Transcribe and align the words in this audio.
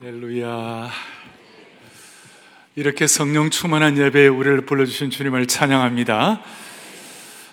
할렐루야. 0.00 0.92
이렇게 2.76 3.08
성령 3.08 3.50
충만한 3.50 3.98
예배에 3.98 4.28
우리를 4.28 4.60
불러주신 4.60 5.10
주님을 5.10 5.48
찬양합니다. 5.48 6.40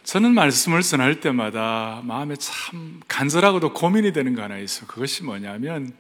저는 0.03 0.35
말씀을 0.35 0.83
전할 0.83 1.21
때마다 1.21 2.01
마음에 2.03 2.35
참 2.35 3.01
간절하고도 3.07 3.73
고민이 3.73 4.13
되는 4.13 4.35
거 4.35 4.43
하나 4.43 4.59
있어. 4.59 4.85
그것이 4.85 5.23
뭐냐면 5.23 5.91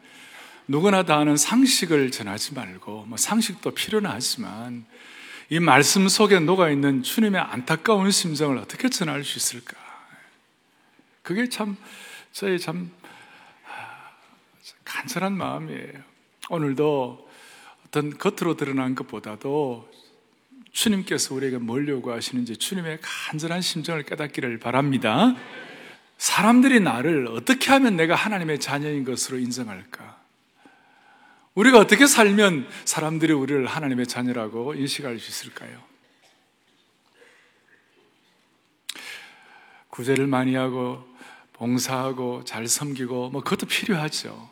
누구나 0.67 1.01
다 1.01 1.17
아는 1.17 1.35
상식을 1.35 2.11
전하지 2.11 2.53
말고 2.53 3.05
뭐 3.07 3.17
상식도 3.17 3.71
필요는 3.71 4.07
하지만 4.07 4.85
이 5.49 5.59
말씀 5.59 6.07
속에 6.07 6.39
녹아 6.39 6.69
있는 6.69 7.01
주님의 7.01 7.41
안타까운 7.41 8.11
심정을 8.11 8.59
어떻게 8.59 8.87
전할 8.89 9.23
수 9.23 9.39
있을까? 9.39 9.75
그게 11.23 11.49
참 11.49 11.75
저의 12.33 12.59
참 12.59 12.91
간절한 14.83 15.35
마음이에요. 15.35 16.14
오늘도 16.49 17.29
어떤 17.87 18.17
겉으로 18.17 18.55
드러난 18.55 18.95
것보다도 18.95 19.89
주님께서 20.71 21.33
우리에게 21.33 21.57
뭘 21.57 21.87
요구하시는지 21.87 22.57
주님의 22.57 22.99
간절한 23.01 23.61
심정을 23.61 24.03
깨닫기를 24.03 24.59
바랍니다. 24.59 25.35
사람들이 26.17 26.79
나를 26.81 27.27
어떻게 27.27 27.71
하면 27.71 27.95
내가 27.95 28.15
하나님의 28.15 28.59
자녀인 28.59 29.03
것으로 29.05 29.37
인정할까? 29.39 30.17
우리가 31.55 31.79
어떻게 31.79 32.05
살면 32.05 32.67
사람들이 32.83 33.31
우리를 33.31 33.65
하나님의 33.65 34.07
자녀라고 34.07 34.75
인식할 34.75 35.17
수 35.19 35.29
있을까요? 35.29 35.81
구제를 39.87 40.27
많이 40.27 40.55
하고 40.55 41.07
봉사하고 41.53 42.43
잘 42.43 42.67
섬기고 42.67 43.29
뭐 43.29 43.41
그것도 43.41 43.65
필요하죠. 43.65 44.49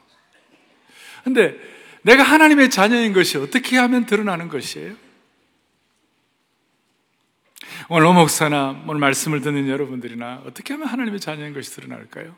근데 1.25 1.57
내가 2.03 2.23
하나님의 2.23 2.69
자녀인 2.69 3.13
것이 3.13 3.37
어떻게 3.37 3.77
하면 3.77 4.05
드러나는 4.05 4.49
것이에요? 4.49 4.95
오늘 7.89 8.05
오목사나 8.07 8.83
오늘 8.87 8.99
말씀을 8.99 9.41
듣는 9.41 9.67
여러분들이나 9.67 10.43
어떻게 10.45 10.73
하면 10.73 10.87
하나님의 10.87 11.19
자녀인 11.19 11.53
것이 11.53 11.71
드러날까요? 11.71 12.35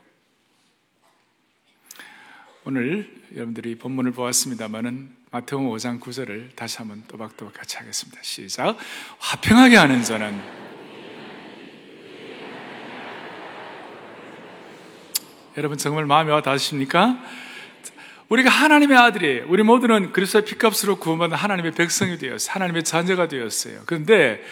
오늘 2.64 3.12
여러분들이 3.34 3.76
본문을 3.76 4.12
보았습니다만은 4.12 5.14
마태복음 5.30 5.68
5장 5.70 6.00
9절을 6.00 6.56
다시 6.56 6.78
한번 6.78 7.04
또박또박 7.06 7.54
같이 7.54 7.76
하겠습니다. 7.76 8.20
시작. 8.22 8.76
화평하게 9.18 9.76
하는 9.76 10.02
자는 10.02 10.40
여러분 15.56 15.78
정말 15.78 16.06
마음이 16.06 16.30
와 16.30 16.42
닿으십니까? 16.42 17.18
우리가 18.28 18.50
하나님의 18.50 18.96
아들이에요. 18.96 19.44
우리 19.48 19.62
모두는 19.62 20.12
그리스도의 20.12 20.44
피값으로 20.44 20.96
구원받은 20.96 21.36
하나님의 21.36 21.72
백성이 21.72 22.18
되었어요. 22.18 22.52
하나님의 22.52 22.82
자녀가 22.84 23.28
되었어요. 23.28 23.82
그런데 23.86 24.42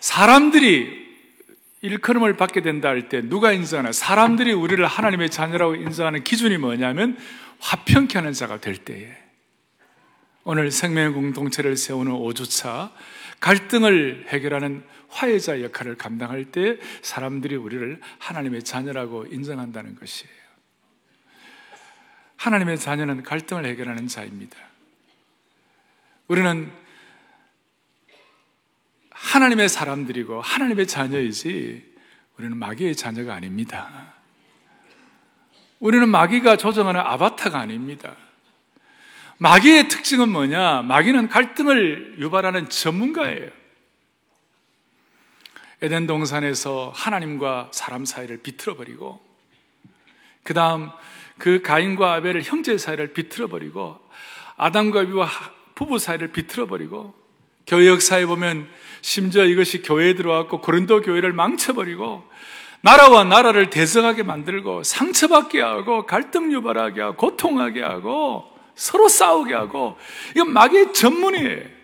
사람들이 0.00 1.10
일컬음을 1.82 2.36
받게 2.36 2.60
된다 2.62 2.88
할 2.88 3.08
때 3.08 3.22
누가 3.22 3.52
인정하나? 3.52 3.92
사람들이 3.92 4.52
우리를 4.52 4.84
하나님의 4.86 5.30
자녀라고 5.30 5.76
인정하는 5.76 6.24
기준이 6.24 6.58
뭐냐면 6.58 7.16
화평케 7.58 8.18
하는 8.18 8.32
자가 8.32 8.60
될 8.60 8.76
때에 8.76 9.08
오늘 10.44 10.70
생명의 10.70 11.12
공동체를 11.12 11.76
세우는 11.76 12.12
5주차 12.12 12.90
갈등을 13.40 14.26
해결하는 14.28 14.82
화해자 15.08 15.62
역할을 15.62 15.96
감당할 15.96 16.46
때 16.46 16.78
사람들이 17.02 17.56
우리를 17.56 18.00
하나님의 18.18 18.62
자녀라고 18.62 19.26
인정한다는 19.26 19.96
것이에요. 19.96 20.39
하나님의 22.40 22.78
자녀는 22.78 23.22
갈등을 23.22 23.66
해결하는 23.66 24.08
자입니다. 24.08 24.56
우리는 26.26 26.72
하나님의 29.10 29.68
사람들이고 29.68 30.40
하나님의 30.40 30.86
자녀이지 30.86 31.94
우리는 32.38 32.56
마귀의 32.56 32.96
자녀가 32.96 33.34
아닙니다. 33.34 34.14
우리는 35.80 36.08
마귀가 36.08 36.56
조정하는 36.56 37.00
아바타가 37.00 37.58
아닙니다. 37.58 38.16
마귀의 39.36 39.88
특징은 39.88 40.30
뭐냐? 40.30 40.80
마귀는 40.82 41.28
갈등을 41.28 42.16
유발하는 42.20 42.70
전문가예요. 42.70 43.50
에덴 45.82 46.06
동산에서 46.06 46.90
하나님과 46.94 47.70
사람 47.74 48.06
사이를 48.06 48.38
비틀어 48.38 48.76
버리고, 48.76 49.22
그 50.42 50.54
다음 50.54 50.90
그 51.40 51.62
가인과 51.62 52.14
아벨을 52.14 52.42
형제 52.42 52.78
사이를 52.78 53.12
비틀어버리고 53.14 53.98
아담과 54.56 55.06
비와 55.06 55.28
부부 55.74 55.98
사이를 55.98 56.28
비틀어버리고 56.28 57.14
교회 57.66 57.88
역사에 57.88 58.26
보면 58.26 58.68
심지어 59.00 59.44
이것이 59.44 59.82
교회에 59.82 60.14
들어왔고 60.14 60.60
고린도 60.60 61.00
교회를 61.00 61.32
망쳐버리고 61.32 62.28
나라와 62.82 63.24
나라를 63.24 63.70
대성하게 63.70 64.22
만들고 64.22 64.82
상처받게 64.82 65.60
하고 65.62 66.06
갈등 66.06 66.52
유발하게 66.52 67.00
하고 67.00 67.16
고통하게 67.16 67.82
하고 67.82 68.44
서로 68.74 69.08
싸우게 69.08 69.54
하고 69.54 69.96
이건 70.34 70.52
마귀의 70.52 70.92
전문이에요. 70.92 71.80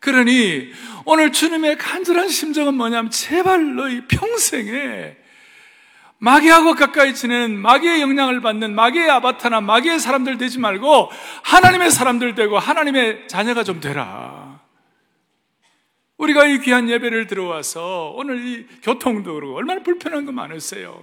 그러니 0.00 0.72
오늘 1.04 1.32
주님의 1.32 1.76
간절한 1.76 2.28
심정은 2.28 2.74
뭐냐면 2.74 3.10
제발 3.10 3.74
너희 3.74 4.06
평생에 4.06 5.25
마귀하고 6.18 6.74
가까이 6.74 7.14
지내는 7.14 7.58
마귀의 7.58 8.00
영향을 8.00 8.40
받는 8.40 8.74
마귀의 8.74 9.10
아바타나 9.10 9.60
마귀의 9.60 10.00
사람들 10.00 10.38
되지 10.38 10.58
말고 10.58 11.10
하나님의 11.42 11.90
사람들 11.90 12.34
되고 12.34 12.58
하나님의 12.58 13.28
자녀가 13.28 13.64
좀 13.64 13.80
되라. 13.80 14.60
우리가 16.16 16.46
이 16.46 16.60
귀한 16.60 16.88
예배를 16.88 17.26
들어와서 17.26 18.12
오늘 18.16 18.46
이 18.46 18.66
교통도 18.82 19.34
그러고 19.34 19.56
얼마나 19.56 19.82
불편한 19.82 20.24
거 20.24 20.32
많으세요. 20.32 21.02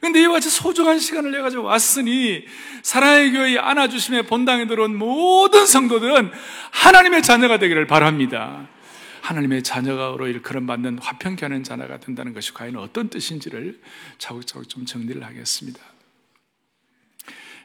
근데 0.00 0.20
이와 0.20 0.34
같이 0.34 0.50
소중한 0.50 0.98
시간을 0.98 1.32
내 1.32 1.40
가지고 1.40 1.64
왔으니 1.64 2.44
사랑의 2.82 3.32
교회 3.32 3.58
안아주심에 3.58 4.22
본당에 4.22 4.66
들어온 4.66 4.96
모든 4.96 5.66
성도들은 5.66 6.30
하나님의 6.72 7.22
자녀가 7.22 7.58
되기를 7.58 7.86
바랍니다. 7.86 8.68
하나님의 9.24 9.62
자녀가로 9.62 10.26
일컬음 10.26 10.66
받는 10.66 10.98
화평케 10.98 11.46
하는 11.46 11.62
자녀가 11.64 11.98
된다는 11.98 12.34
것이 12.34 12.52
과연 12.52 12.76
어떤 12.76 13.08
뜻인지를 13.08 13.80
차곡차곡 14.18 14.68
좀 14.68 14.84
정리를 14.84 15.24
하겠습니다. 15.24 15.80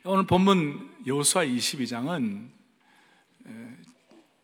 오늘 0.06 0.26
본문 0.26 0.90
여호수아 1.06 1.44
22장은 1.44 2.48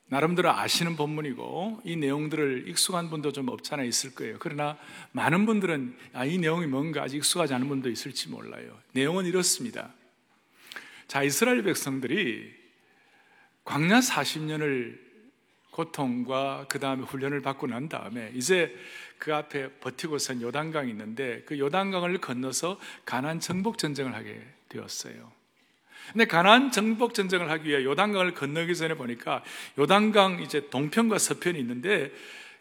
나름대로 0.08 0.52
아시는 0.52 0.98
본문이고 0.98 1.84
이 1.86 1.96
내용들을 1.96 2.68
익숙한 2.68 3.10
분도 3.10 3.32
좀 3.32 3.48
없지 3.48 3.74
않아 3.74 3.84
있을 3.84 4.14
거예요. 4.14 4.36
그러나 4.40 4.78
많은 5.14 5.46
분들은 5.46 5.98
아, 6.12 6.26
이 6.26 6.38
내용이 6.38 6.68
뭔가 6.68 7.04
아직 7.04 7.18
익숙하지 7.18 7.54
않은 7.54 7.70
분도 7.70 7.90
있을지 7.90 8.28
몰라요. 8.28 8.78
내용은 8.92 9.26
이렇습니다. 9.26 9.94
자, 11.08 11.24
이스라엘 11.24 11.64
백성들이 11.64 12.54
광야 13.64 14.02
40년을 14.02 15.05
고통과 15.76 16.66
그 16.70 16.80
다음에 16.80 17.04
훈련을 17.04 17.42
받고 17.42 17.68
난 17.68 17.90
다음에 17.90 18.32
이제 18.34 18.74
그 19.18 19.36
앞에 19.36 19.72
버티고 19.82 20.20
선 20.20 20.42
요단강이 20.42 20.90
있는데 20.90 21.44
그 21.46 21.60
요단강을 21.60 22.20
건너서 22.20 22.80
가난 23.04 23.42
정복 23.42 23.78
전쟁을 23.78 24.16
하게 24.16 24.42
되었어요. 24.70 25.34
근데 26.14 26.24
가난 26.24 26.72
정복 26.72 27.14
전쟁을 27.14 27.50
하기 27.50 27.68
위해 27.68 27.84
요단강을 27.84 28.36
건너기 28.36 28.74
전에 28.74 28.94
보니까 28.94 29.44
요단강 29.78 30.42
이제 30.44 30.70
동편과 30.70 31.18
서편이 31.18 31.60
있는데 31.60 32.10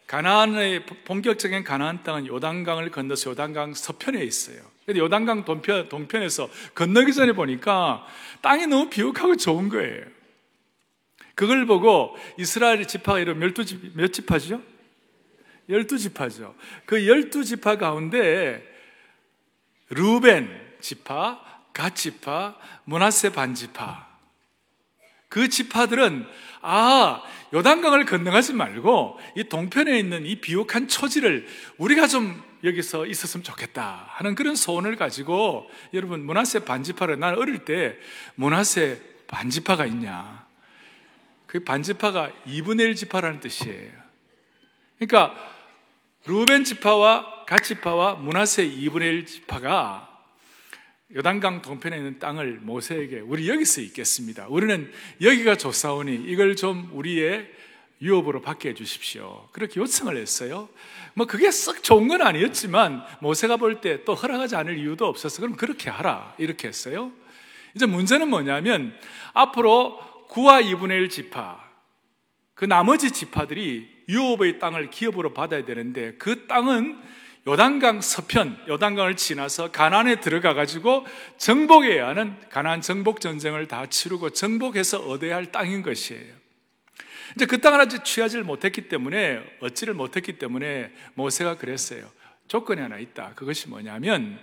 가나안의 0.07 0.85
본격적인 1.05 1.63
가나안 1.63 2.03
땅은 2.03 2.27
요단강을 2.27 2.91
건너서 2.91 3.29
요단강 3.31 3.75
서편에 3.75 4.25
있어요. 4.25 4.59
근데 4.85 4.99
요단강 4.99 5.45
동편, 5.45 5.87
동편에서 5.87 6.49
건너기 6.73 7.13
전에 7.13 7.31
보니까 7.31 8.05
땅이 8.41 8.67
너무 8.67 8.89
비옥하고 8.89 9.37
좋은 9.37 9.69
거예요. 9.69 10.14
그걸 11.35 11.65
보고 11.65 12.17
이스라엘 12.39 12.87
지파가 12.87 13.19
이런 13.19 13.41
열두 13.41 13.65
집, 13.65 13.95
몇 13.95 14.11
지파죠? 14.11 14.61
열두 15.69 15.97
지파죠. 15.97 16.55
그 16.85 17.07
열두 17.07 17.43
지파 17.43 17.77
가운데 17.77 18.63
루벤 19.89 20.65
지파, 20.79 21.41
갓 21.73 21.95
지파, 21.95 22.55
문하세 22.85 23.33
반 23.33 23.53
지파. 23.53 24.07
그 25.27 25.49
지파들은 25.49 26.25
아, 26.61 27.21
요단강을 27.53 28.05
건너가지 28.05 28.53
말고 28.53 29.19
이 29.35 29.43
동편에 29.43 29.99
있는 29.99 30.25
이 30.25 30.39
비옥한 30.39 30.87
초지를 30.87 31.45
우리가 31.77 32.07
좀 32.07 32.41
여기서 32.63 33.05
있었으면 33.05 33.43
좋겠다 33.43 34.05
하는 34.09 34.33
그런 34.35 34.55
소원을 34.55 34.95
가지고 34.95 35.69
여러분 35.93 36.25
문하세 36.25 36.59
반지파를 36.65 37.19
난 37.19 37.37
어릴 37.37 37.59
때 37.65 37.97
문하세 38.35 39.01
반지파가 39.27 39.85
있냐 39.87 40.44
그 41.55 41.63
반지파가 41.63 42.33
2분의 42.47 42.81
1 42.81 42.95
지파라는 42.95 43.39
뜻이에요. 43.39 43.89
그러니까 44.99 45.33
루벤 46.25 46.65
지파와 46.65 47.45
갓 47.45 47.63
지파와 47.63 48.15
문하세 48.15 48.67
2분의 48.67 49.03
1 49.03 49.25
지파가 49.25 50.09
요단강 51.15 51.61
동편에 51.61 51.95
있는 51.95 52.19
땅을 52.19 52.59
모세에게 52.61 53.21
우리 53.21 53.47
여기서 53.47 53.79
있겠습니다. 53.79 54.47
우리는 54.49 54.91
여기가 55.21 55.55
좋사오니 55.55 56.25
이걸 56.25 56.57
좀 56.57 56.89
우리의 56.91 57.49
유업으로 58.01 58.41
받게 58.41 58.71
해주십시오. 58.71 59.47
그렇게 59.53 59.79
요청을 59.79 60.17
했어요. 60.17 60.67
뭐 61.13 61.25
그게 61.25 61.51
썩 61.51 61.81
좋은 61.83 62.09
건 62.09 62.21
아니었지만 62.21 63.01
모세가 63.21 63.55
볼 63.55 63.79
때 63.79 64.03
또 64.03 64.13
허락하지 64.13 64.57
않을 64.57 64.77
이유도 64.77 65.05
없어서 65.05 65.39
그럼 65.39 65.55
그렇게 65.55 65.89
하라 65.89 66.35
이렇게 66.37 66.67
했어요. 66.67 67.13
이제 67.75 67.85
문제는 67.85 68.27
뭐냐면 68.29 68.93
앞으로 69.31 70.14
9와 70.29 70.63
2분의 70.63 70.91
1 71.01 71.09
지파 71.09 71.63
그 72.53 72.65
나머지 72.65 73.11
지파들이 73.11 74.05
유업의 74.07 74.59
땅을 74.59 74.89
기업으로 74.89 75.33
받아야 75.33 75.65
되는데 75.65 76.13
그 76.17 76.47
땅은 76.47 77.01
요단강 77.47 78.01
서편, 78.01 78.57
요단강을 78.67 79.17
지나서 79.17 79.71
가난에 79.71 80.19
들어가 80.19 80.55
가지고 80.55 81.05
정복해야 81.37 82.07
하는 82.07 82.35
가난 82.49 82.81
정복 82.81 83.21
전쟁을 83.21 83.67
다 83.67 83.85
치르고 83.85 84.31
정복해서 84.31 84.99
얻어야 85.01 85.35
할 85.35 85.51
땅인 85.51 85.83
것이에요. 85.83 86.33
이제 87.35 87.45
그 87.45 87.61
땅을 87.61 87.79
아직 87.79 88.03
취하지 88.03 88.39
못했기 88.39 88.87
때문에 88.87 89.43
얻지를 89.61 89.93
못했기 89.93 90.39
때문에 90.39 90.91
모세가 91.13 91.57
그랬어요. 91.57 92.09
조건이 92.47 92.81
하나 92.81 92.97
있다. 92.97 93.33
그것이 93.35 93.69
뭐냐면 93.69 94.39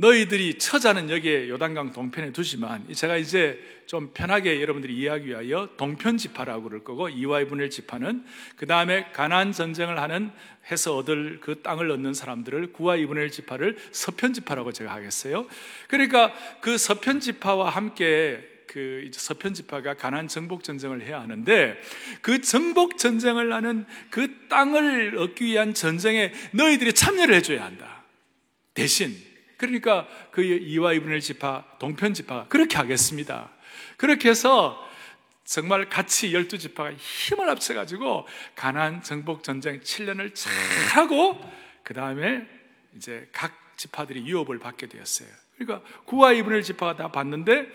너희들이 0.00 0.58
처자는 0.58 1.10
여기에 1.10 1.48
요단강 1.48 1.92
동편에 1.92 2.32
두지만 2.32 2.86
제가 2.92 3.16
이제 3.16 3.58
좀 3.86 4.12
편하게 4.14 4.60
여러분들이 4.60 4.96
이해하기 4.96 5.26
위하여 5.26 5.70
동편 5.76 6.18
지파라고 6.18 6.64
그럴 6.64 6.84
거고 6.84 7.08
이와의 7.08 7.48
분의 7.48 7.68
지파는 7.70 8.24
그 8.56 8.66
다음에 8.66 9.10
가난 9.12 9.50
전쟁을 9.50 10.00
하는 10.00 10.30
해서 10.70 10.96
얻을 10.96 11.40
그 11.40 11.62
땅을 11.62 11.90
얻는 11.90 12.14
사람들을 12.14 12.72
구와 12.72 12.94
이분의 12.96 13.32
지파를 13.32 13.76
서편 13.90 14.34
지파라고 14.34 14.72
제가 14.72 14.92
하겠어요. 14.92 15.46
그러니까 15.88 16.32
그 16.60 16.78
서편 16.78 17.18
지파와 17.18 17.70
함께 17.70 18.46
그 18.68 19.10
서편 19.12 19.54
지파가 19.54 19.94
가난 19.94 20.28
정복 20.28 20.62
전쟁을 20.62 21.02
해야 21.02 21.20
하는데 21.20 21.76
그 22.20 22.40
정복 22.40 22.98
전쟁을 22.98 23.52
하는 23.52 23.84
그 24.10 24.46
땅을 24.48 25.16
얻기 25.18 25.44
위한 25.44 25.74
전쟁에 25.74 26.32
너희들이 26.52 26.92
참여를 26.92 27.34
해줘야 27.34 27.64
한다. 27.64 28.04
대신 28.74 29.27
그러니까 29.58 30.06
그 30.30 30.42
이와 30.42 30.94
이분의 30.94 31.20
지파, 31.20 31.64
동편 31.78 32.14
지파가 32.14 32.46
그렇게 32.48 32.76
하겠습니다. 32.76 33.50
그렇게 33.96 34.30
해서 34.30 34.82
정말 35.44 35.88
같이 35.88 36.32
열두 36.32 36.58
지파가 36.58 36.92
힘을 36.94 37.48
합쳐가지고 37.48 38.26
가난 38.54 39.02
정복 39.02 39.42
전쟁 39.42 39.80
7년을 39.80 40.34
잘 40.34 40.52
하고 40.94 41.38
그 41.82 41.92
다음에 41.92 42.46
이제 42.96 43.28
각 43.32 43.76
지파들이 43.76 44.26
유업을 44.26 44.58
받게 44.58 44.86
되었어요. 44.86 45.28
그러니까 45.56 45.88
구와 46.04 46.32
이분의 46.32 46.62
지파가 46.62 46.96
다 46.96 47.10
받는데 47.10 47.66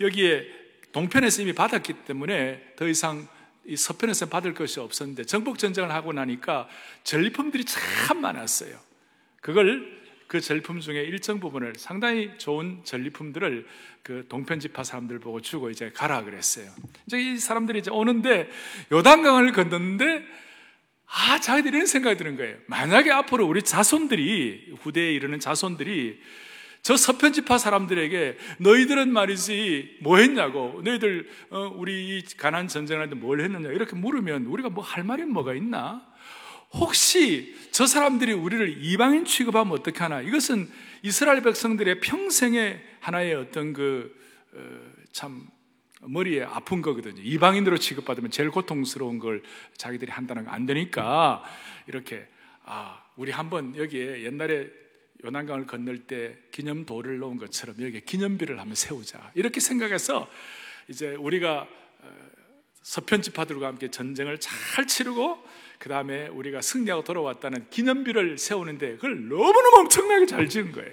여기에 0.00 0.46
동편에서 0.92 1.42
이미 1.42 1.52
받았기 1.52 2.04
때문에 2.04 2.74
더 2.76 2.86
이상 2.86 3.26
이 3.64 3.76
서편에서 3.76 4.26
받을 4.26 4.54
것이 4.54 4.78
없었는데 4.78 5.24
정복 5.24 5.58
전쟁을 5.58 5.90
하고 5.90 6.12
나니까 6.12 6.68
전리품들이 7.02 7.64
참 7.64 8.20
많았어요. 8.20 8.78
그걸 9.40 10.03
그 10.26 10.40
전리품 10.40 10.80
중에 10.80 11.02
일정 11.02 11.40
부분을 11.40 11.74
상당히 11.76 12.30
좋은 12.38 12.80
전리품들을 12.84 13.66
그 14.02 14.26
동편지파 14.28 14.84
사람들 14.84 15.18
보고 15.20 15.40
주고 15.40 15.70
이제 15.70 15.90
가라 15.94 16.24
그랬어요. 16.24 16.70
이제 17.06 17.20
이 17.20 17.38
사람들이 17.38 17.78
이제 17.80 17.90
오는데 17.90 18.48
요단강을 18.92 19.52
건넜는데 19.52 20.24
아, 21.06 21.38
자기들이 21.38 21.76
이런 21.76 21.86
생각이 21.86 22.16
드는 22.16 22.36
거예요. 22.36 22.56
만약에 22.66 23.10
앞으로 23.12 23.46
우리 23.46 23.62
자손들이, 23.62 24.74
후대에 24.80 25.12
이르는 25.12 25.38
자손들이 25.38 26.18
저 26.82 26.96
서편지파 26.96 27.56
사람들에게 27.56 28.36
너희들은 28.58 29.12
말이지 29.12 29.98
뭐 30.00 30.18
했냐고, 30.18 30.80
너희들, 30.84 31.28
어, 31.50 31.72
우리 31.76 32.22
가난 32.36 32.66
전쟁할 32.68 33.08
때 33.10 33.14
뭘 33.14 33.40
했느냐, 33.40 33.68
이렇게 33.70 33.94
물으면 33.94 34.46
우리가 34.46 34.70
뭐 34.70 34.82
할 34.82 35.04
말이 35.04 35.24
뭐가 35.24 35.54
있나? 35.54 36.04
혹시 36.74 37.54
저 37.70 37.86
사람들이 37.86 38.32
우리를 38.32 38.82
이방인 38.84 39.24
취급하면 39.24 39.72
어떻게 39.72 39.98
하나? 40.00 40.20
이것은 40.20 40.68
이스라엘 41.02 41.42
백성들의 41.42 42.00
평생의 42.00 42.82
하나의 43.00 43.34
어떤 43.34 43.72
그, 43.72 44.14
어, 44.52 44.58
참, 45.12 45.48
머리에 46.00 46.42
아픈 46.42 46.82
거거든요. 46.82 47.22
이방인으로 47.22 47.78
취급받으면 47.78 48.30
제일 48.30 48.50
고통스러운 48.50 49.18
걸 49.18 49.42
자기들이 49.76 50.10
한다는 50.10 50.44
거 50.44 50.50
안 50.50 50.66
되니까 50.66 51.42
이렇게, 51.86 52.26
아, 52.64 53.02
우리 53.16 53.32
한번 53.32 53.74
여기에 53.76 54.22
옛날에 54.24 54.68
요난강을 55.24 55.66
건널 55.66 56.00
때 56.00 56.36
기념도를 56.52 57.18
놓은 57.18 57.38
것처럼 57.38 57.76
여기에 57.80 58.00
기념비를 58.00 58.60
한번 58.60 58.74
세우자. 58.74 59.30
이렇게 59.34 59.60
생각해서 59.60 60.28
이제 60.88 61.14
우리가 61.14 61.66
어, 62.00 62.08
서편지파들과 62.82 63.66
함께 63.66 63.90
전쟁을 63.90 64.38
잘 64.40 64.86
치르고 64.86 65.42
그 65.84 65.90
다음에 65.90 66.28
우리가 66.28 66.62
승리하고 66.62 67.04
돌아왔다는 67.04 67.66
기념비를 67.68 68.38
세우는데 68.38 68.94
그걸 68.94 69.28
너무너무 69.28 69.80
엄청나게 69.80 70.24
잘 70.24 70.48
지은 70.48 70.72
거예요. 70.72 70.90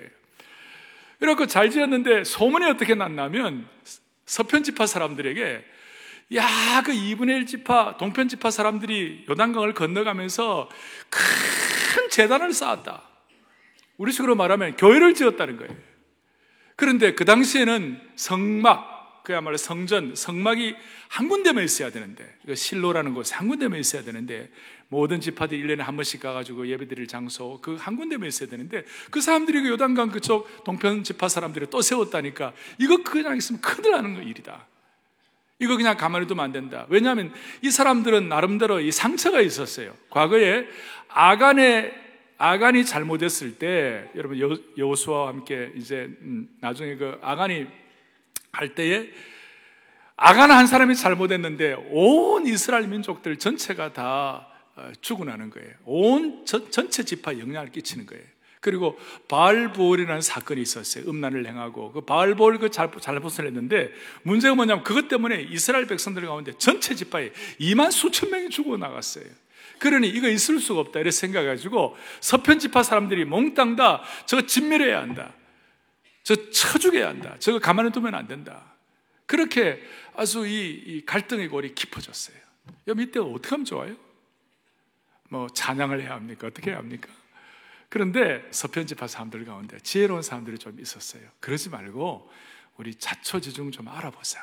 이렇게 1.21 1.47
잘 1.47 1.69
지었는데 1.69 2.25
소문이 2.25 2.65
어떻게 2.65 2.93
났냐면 2.93 3.69
서편 4.25 4.63
지파 4.63 4.85
사람들에게 4.87 5.63
야, 6.35 6.83
그 6.85 6.91
2분의 6.91 7.29
1 7.37 7.45
지파, 7.45 7.95
동편 7.99 8.27
지파 8.27 8.51
사람들이 8.51 9.27
요단강을 9.29 9.73
건너가면서 9.75 10.69
큰 11.09 12.09
재단을 12.09 12.51
쌓았다. 12.51 13.01
우리 13.95 14.11
식으로 14.11 14.35
말하면 14.35 14.75
교회를 14.75 15.13
지었다는 15.13 15.55
거예요. 15.55 15.73
그런데 16.75 17.13
그 17.13 17.23
당시에는 17.23 17.97
성막, 18.17 18.90
그야말로 19.23 19.57
성전, 19.57 20.15
성막이 20.15 20.75
한 21.09 21.29
군데만 21.29 21.63
있어야 21.63 21.91
되는데, 21.91 22.25
실로라는 22.53 23.13
곳에 23.13 23.35
한 23.35 23.47
군데만 23.47 23.79
있어야 23.79 24.03
되는데, 24.03 24.49
모든 24.91 25.21
지파들이 25.21 25.63
1년에 25.63 25.77
한 25.77 25.95
번씩 25.95 26.19
가가지고 26.19 26.67
예배 26.67 26.89
드릴 26.89 27.07
장소 27.07 27.59
그 27.61 27.77
한 27.77 27.95
군데만 27.95 28.27
있어야 28.27 28.49
되는데 28.49 28.83
그 29.09 29.21
사람들이 29.21 29.61
그 29.61 29.69
요단강 29.69 30.09
그쪽 30.09 30.63
동편 30.65 31.03
지파 31.05 31.29
사람들이 31.29 31.67
또 31.69 31.81
세웠다니까 31.81 32.51
이거 32.77 33.01
그냥 33.01 33.37
있으면 33.37 33.61
큰일 33.61 33.91
나는 33.91 34.15
거 34.15 34.21
일이다. 34.21 34.67
이거 35.59 35.77
그냥 35.77 35.95
가만히 35.95 36.27
두면 36.27 36.43
안 36.43 36.51
된다. 36.51 36.85
왜냐하면 36.89 37.31
이 37.61 37.71
사람들은 37.71 38.27
나름대로 38.27 38.81
이 38.81 38.91
상처가 38.91 39.39
있었어요. 39.39 39.95
과거에 40.09 40.67
아간의 41.07 41.93
아간이 42.37 42.83
잘못했을 42.85 43.59
때 43.59 44.09
여러분 44.15 44.39
여호수아와 44.77 45.27
함께 45.29 45.71
이제 45.75 46.09
음, 46.21 46.49
나중에 46.59 46.95
그 46.95 47.17
아간이 47.21 47.67
할 48.51 48.75
때에 48.75 49.09
아간 50.15 50.51
한 50.51 50.67
사람이 50.67 50.95
잘못했는데 50.95 51.75
온 51.89 52.45
이스라엘 52.45 52.87
민족들 52.87 53.37
전체가 53.37 53.93
다 53.93 54.47
어, 54.75 54.91
죽어나는 55.01 55.49
거예요. 55.49 55.73
온 55.85 56.45
전체 56.45 57.03
지파에 57.03 57.39
영향을 57.39 57.71
끼치는 57.71 58.05
거예요. 58.05 58.23
그리고 58.61 58.97
바알보올이라는 59.27 60.21
사건이 60.21 60.61
있었어요. 60.61 61.09
음란을 61.09 61.47
행하고 61.47 61.91
그 61.91 62.01
바알보올 62.01 62.59
그 62.59 62.69
잘못을 62.69 63.47
했는데 63.47 63.89
문제가 64.21 64.53
뭐냐면 64.53 64.83
그것 64.83 65.07
때문에 65.07 65.41
이스라엘 65.49 65.87
백성들 65.87 66.25
가운데 66.27 66.53
전체 66.59 66.93
지파에 66.93 67.31
2만 67.59 67.91
수천 67.91 68.29
명이 68.29 68.49
죽어 68.49 68.77
나갔어요. 68.77 69.25
그러니 69.79 70.07
이거 70.07 70.29
있을 70.29 70.59
수가 70.59 70.79
없다 70.81 70.99
이렇게 70.99 71.09
생각해가지고 71.09 71.97
서편 72.19 72.59
지파 72.59 72.83
사람들이 72.83 73.25
몽땅 73.25 73.75
다 73.75 74.03
저거 74.27 74.45
진멸해야 74.45 75.01
한다. 75.01 75.33
저 76.23 76.35
쳐죽여야 76.49 77.07
한다. 77.09 77.35
저거 77.39 77.59
가만히 77.59 77.91
두면 77.91 78.13
안 78.15 78.27
된다. 78.27 78.73
그렇게 79.25 79.81
아주 80.15 80.45
이, 80.45 80.69
이 80.85 81.05
갈등의 81.05 81.47
골이 81.47 81.73
깊어졌어요. 81.73 82.37
여러분 82.87 83.05
이때 83.05 83.19
어떻게 83.19 83.49
하면 83.49 83.65
좋아요? 83.65 83.95
뭐 85.29 85.47
찬양을 85.47 86.01
해야 86.01 86.13
합니까? 86.15 86.47
어떻게 86.47 86.71
해야 86.71 86.79
합니까? 86.79 87.09
그런데 87.89 88.47
서편집파 88.51 89.07
사람들 89.07 89.45
가운데 89.45 89.77
지혜로운 89.79 90.21
사람들이 90.21 90.57
좀 90.57 90.79
있었어요. 90.79 91.23
그러지 91.39 91.69
말고 91.69 92.31
우리 92.77 92.95
자초지중 92.95 93.71
좀 93.71 93.87
알아보자. 93.87 94.39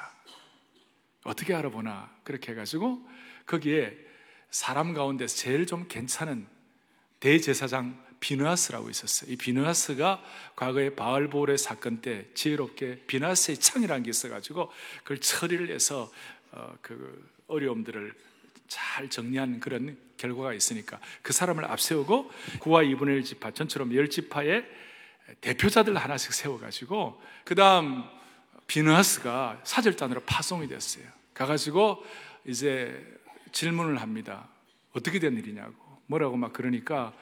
어떻게 1.25 1.54
알아보나 1.54 2.11
그렇게 2.25 2.52
해가지고 2.52 3.06
거기에 3.47 3.97
사람 4.50 4.94
가운데 4.94 5.26
제일 5.26 5.66
좀 5.66 5.87
괜찮은 5.88 6.47
대제사장 7.20 8.08
비누아스라고 8.20 8.90
있었어요. 8.90 9.32
이 9.32 9.37
비누아스가 9.37 10.22
과거에 10.56 10.94
바알볼의 10.94 11.58
사건 11.58 12.00
때 12.00 12.26
지혜롭게 12.34 13.04
비누아스의 13.06 13.58
창이라는 13.58 14.02
게 14.02 14.10
있어가지고 14.10 14.72
그걸 15.02 15.18
처리를 15.20 15.70
해서 15.70 16.10
어, 16.52 16.75
그 16.82 17.30
어려움들을 17.46 18.12
잘 18.66 19.08
정리한 19.08 19.60
그런 19.60 19.96
결과가 20.16 20.52
있으니까 20.52 20.98
그 21.22 21.32
사람을 21.32 21.64
앞세우고 21.64 22.30
구와 22.60 22.82
2분의 22.82 23.16
1 23.16 23.25
지파 23.25 23.52
전처럼 23.52 23.94
열 23.94 24.10
지파의 24.10 24.64
대표자들 25.40 25.96
하나씩 25.96 26.32
세워가지고 26.32 27.22
그 27.44 27.54
다음 27.54 28.04
비느하스가 28.66 29.60
사절단으로 29.64 30.22
파송이 30.22 30.68
됐어요. 30.68 31.04
가가지고 31.34 32.04
이제 32.44 33.18
질문을 33.52 34.00
합니다. 34.00 34.48
어떻게 34.92 35.18
된 35.18 35.37
일이냐고 35.37 35.88
뭐라고 36.09 36.37
막 36.37 36.53
그러니까 36.53 37.12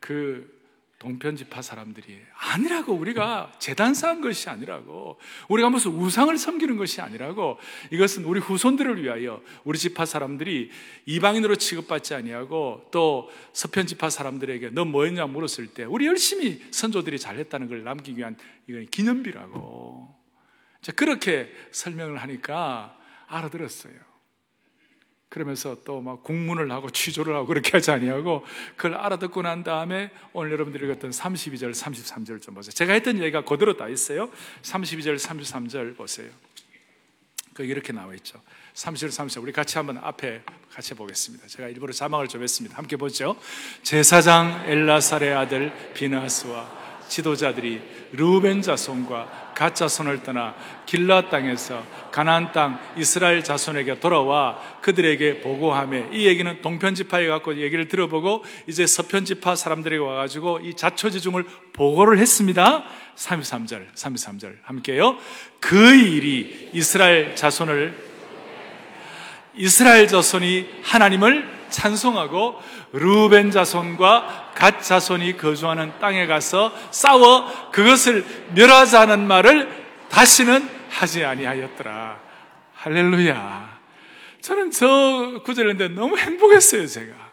그 0.00 0.60
동편 1.02 1.34
지파 1.34 1.62
사람들이 1.62 2.20
아니라고 2.32 2.94
우리가 2.94 3.52
재단 3.58 3.92
쌓은 3.92 4.20
것이 4.20 4.48
아니라고 4.48 5.18
우리가 5.48 5.68
무슨 5.68 5.90
우상을 5.90 6.36
섬기는 6.38 6.76
것이 6.76 7.00
아니라고 7.00 7.58
이것은 7.90 8.24
우리 8.24 8.38
후손들을 8.38 9.02
위하여 9.02 9.42
우리 9.64 9.78
지파 9.78 10.04
사람들이 10.04 10.70
이방인으로 11.06 11.56
취급받지 11.56 12.14
아니하고 12.14 12.88
또 12.92 13.28
서편 13.52 13.88
지파 13.88 14.10
사람들에게 14.10 14.70
너 14.70 14.84
뭐했냐 14.84 15.26
물었을 15.26 15.74
때 15.74 15.82
우리 15.82 16.06
열심히 16.06 16.62
선조들이 16.70 17.18
잘했다는 17.18 17.68
걸 17.68 17.82
남기기 17.82 18.18
위한 18.18 18.36
이건 18.68 18.86
기념비라고 18.86 20.22
그렇게 20.94 21.52
설명을 21.72 22.18
하니까 22.18 22.96
알아들었어요. 23.26 24.11
그러면서 25.32 25.78
또 25.82 26.02
막 26.02 26.22
공문을 26.24 26.70
하고 26.70 26.90
취조를 26.90 27.34
하고 27.34 27.46
그렇게 27.46 27.70
하지 27.72 27.90
아니하고 27.90 28.44
그걸 28.76 28.94
알아듣고 28.96 29.40
난 29.40 29.64
다음에 29.64 30.10
오늘 30.34 30.52
여러분들이 30.52 30.84
읽었던 30.84 31.10
32절, 31.10 31.72
33절 31.72 32.42
좀 32.42 32.54
보세요. 32.54 32.72
제가 32.72 32.92
했던 32.92 33.18
얘기가 33.18 33.42
그대로 33.42 33.74
다 33.74 33.88
있어요. 33.88 34.28
32절, 34.60 35.18
33절 35.18 35.96
보세요. 35.96 36.28
그 37.54 37.64
이렇게 37.64 37.94
나와 37.94 38.14
있죠. 38.16 38.42
30절, 38.74 39.08
30절. 39.08 39.42
우리 39.42 39.52
같이 39.52 39.78
한번 39.78 39.96
앞에 39.98 40.42
같이 40.70 40.92
보겠습니다. 40.94 41.46
제가 41.46 41.68
일부러 41.68 41.92
자막을 41.94 42.28
좀 42.28 42.42
했습니다. 42.42 42.76
함께 42.76 42.96
보죠. 42.96 43.36
제사장 43.82 44.64
엘라살의 44.66 45.32
아들 45.34 45.72
비나스와 45.94 46.81
지도자들이 47.08 47.80
루벤 48.12 48.62
자손과 48.62 49.52
갓 49.54 49.74
자손을 49.74 50.22
떠나 50.22 50.54
길라 50.86 51.28
땅에서 51.28 51.82
가나안 52.10 52.52
땅 52.52 52.78
이스라엘 52.96 53.44
자손에게 53.44 54.00
돌아와 54.00 54.58
그들에게 54.80 55.40
보고하며 55.40 56.12
이 56.12 56.26
얘기는 56.26 56.60
동편 56.62 56.94
지파에 56.94 57.26
갖고 57.28 57.56
얘기를 57.56 57.88
들어보고 57.88 58.44
이제 58.66 58.86
서편 58.86 59.24
지파 59.24 59.56
사람들이 59.56 59.98
와 59.98 60.16
가지고 60.16 60.60
이 60.60 60.74
자초지중을 60.74 61.44
보고를 61.72 62.18
했습니다. 62.18 62.84
33절, 63.16 63.92
33절 63.94 64.56
함께요. 64.62 65.16
그 65.60 65.94
일이 65.94 66.70
이스라엘 66.72 67.36
자손을 67.36 68.12
이스라엘 69.54 70.08
자손이 70.08 70.66
하나님을 70.82 71.62
찬송하고 71.68 72.58
루벤 72.92 73.50
자손과 73.50 74.41
갓 74.54 74.82
자손이 74.82 75.36
거주하는 75.36 75.98
땅에 75.98 76.26
가서 76.26 76.72
싸워 76.90 77.70
그것을 77.70 78.24
멸하자는 78.54 79.26
말을 79.26 79.82
다시는 80.08 80.68
하지 80.88 81.24
아니하였더라. 81.24 82.20
할렐루야. 82.74 83.80
저는 84.40 84.70
저 84.72 85.40
구절인데 85.44 85.88
너무 85.88 86.18
행복했어요, 86.18 86.86
제가. 86.86 87.32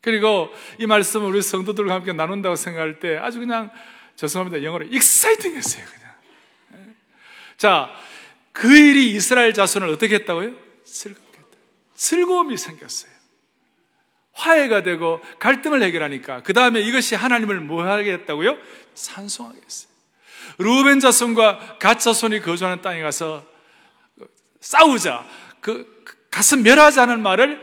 그리고 0.00 0.52
이 0.78 0.86
말씀을 0.86 1.28
우리 1.28 1.40
성도들과 1.40 1.94
함께 1.94 2.12
나눈다고 2.12 2.56
생각할 2.56 2.98
때 3.00 3.16
아주 3.16 3.38
그냥 3.38 3.70
죄송합니다. 4.16 4.62
영어로 4.62 4.86
exciting 4.86 5.56
했어요, 5.56 5.84
그냥. 5.86 6.94
자, 7.56 7.90
그 8.52 8.76
일이 8.76 9.10
이스라엘 9.12 9.54
자손을 9.54 9.88
어떻게 9.88 10.16
했다고요? 10.16 10.52
즐겁게 10.84 11.38
했다. 11.38 11.58
즐거움이 11.94 12.56
생겼어요. 12.56 13.13
화해가 14.34 14.82
되고 14.82 15.20
갈등을 15.38 15.82
해결하니까 15.82 16.42
그 16.42 16.52
다음에 16.52 16.80
이것이 16.80 17.14
하나님을 17.14 17.60
뭐 17.60 17.84
하겠다고요? 17.84 18.56
찬송하겠어요. 18.94 19.94
루벤 20.58 21.00
자손과 21.00 21.78
갓 21.78 21.98
자손이 21.98 22.40
거주하는 22.40 22.82
땅에 22.82 23.00
가서 23.00 23.44
싸우자. 24.60 25.26
그 25.60 26.04
가서 26.30 26.56
멸하자는 26.56 27.22
말을 27.22 27.62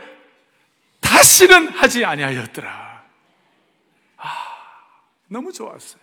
다시는 1.00 1.68
하지 1.68 2.04
아니하였더라. 2.04 3.04
아, 4.16 4.28
너무 5.28 5.52
좋았어요. 5.52 6.00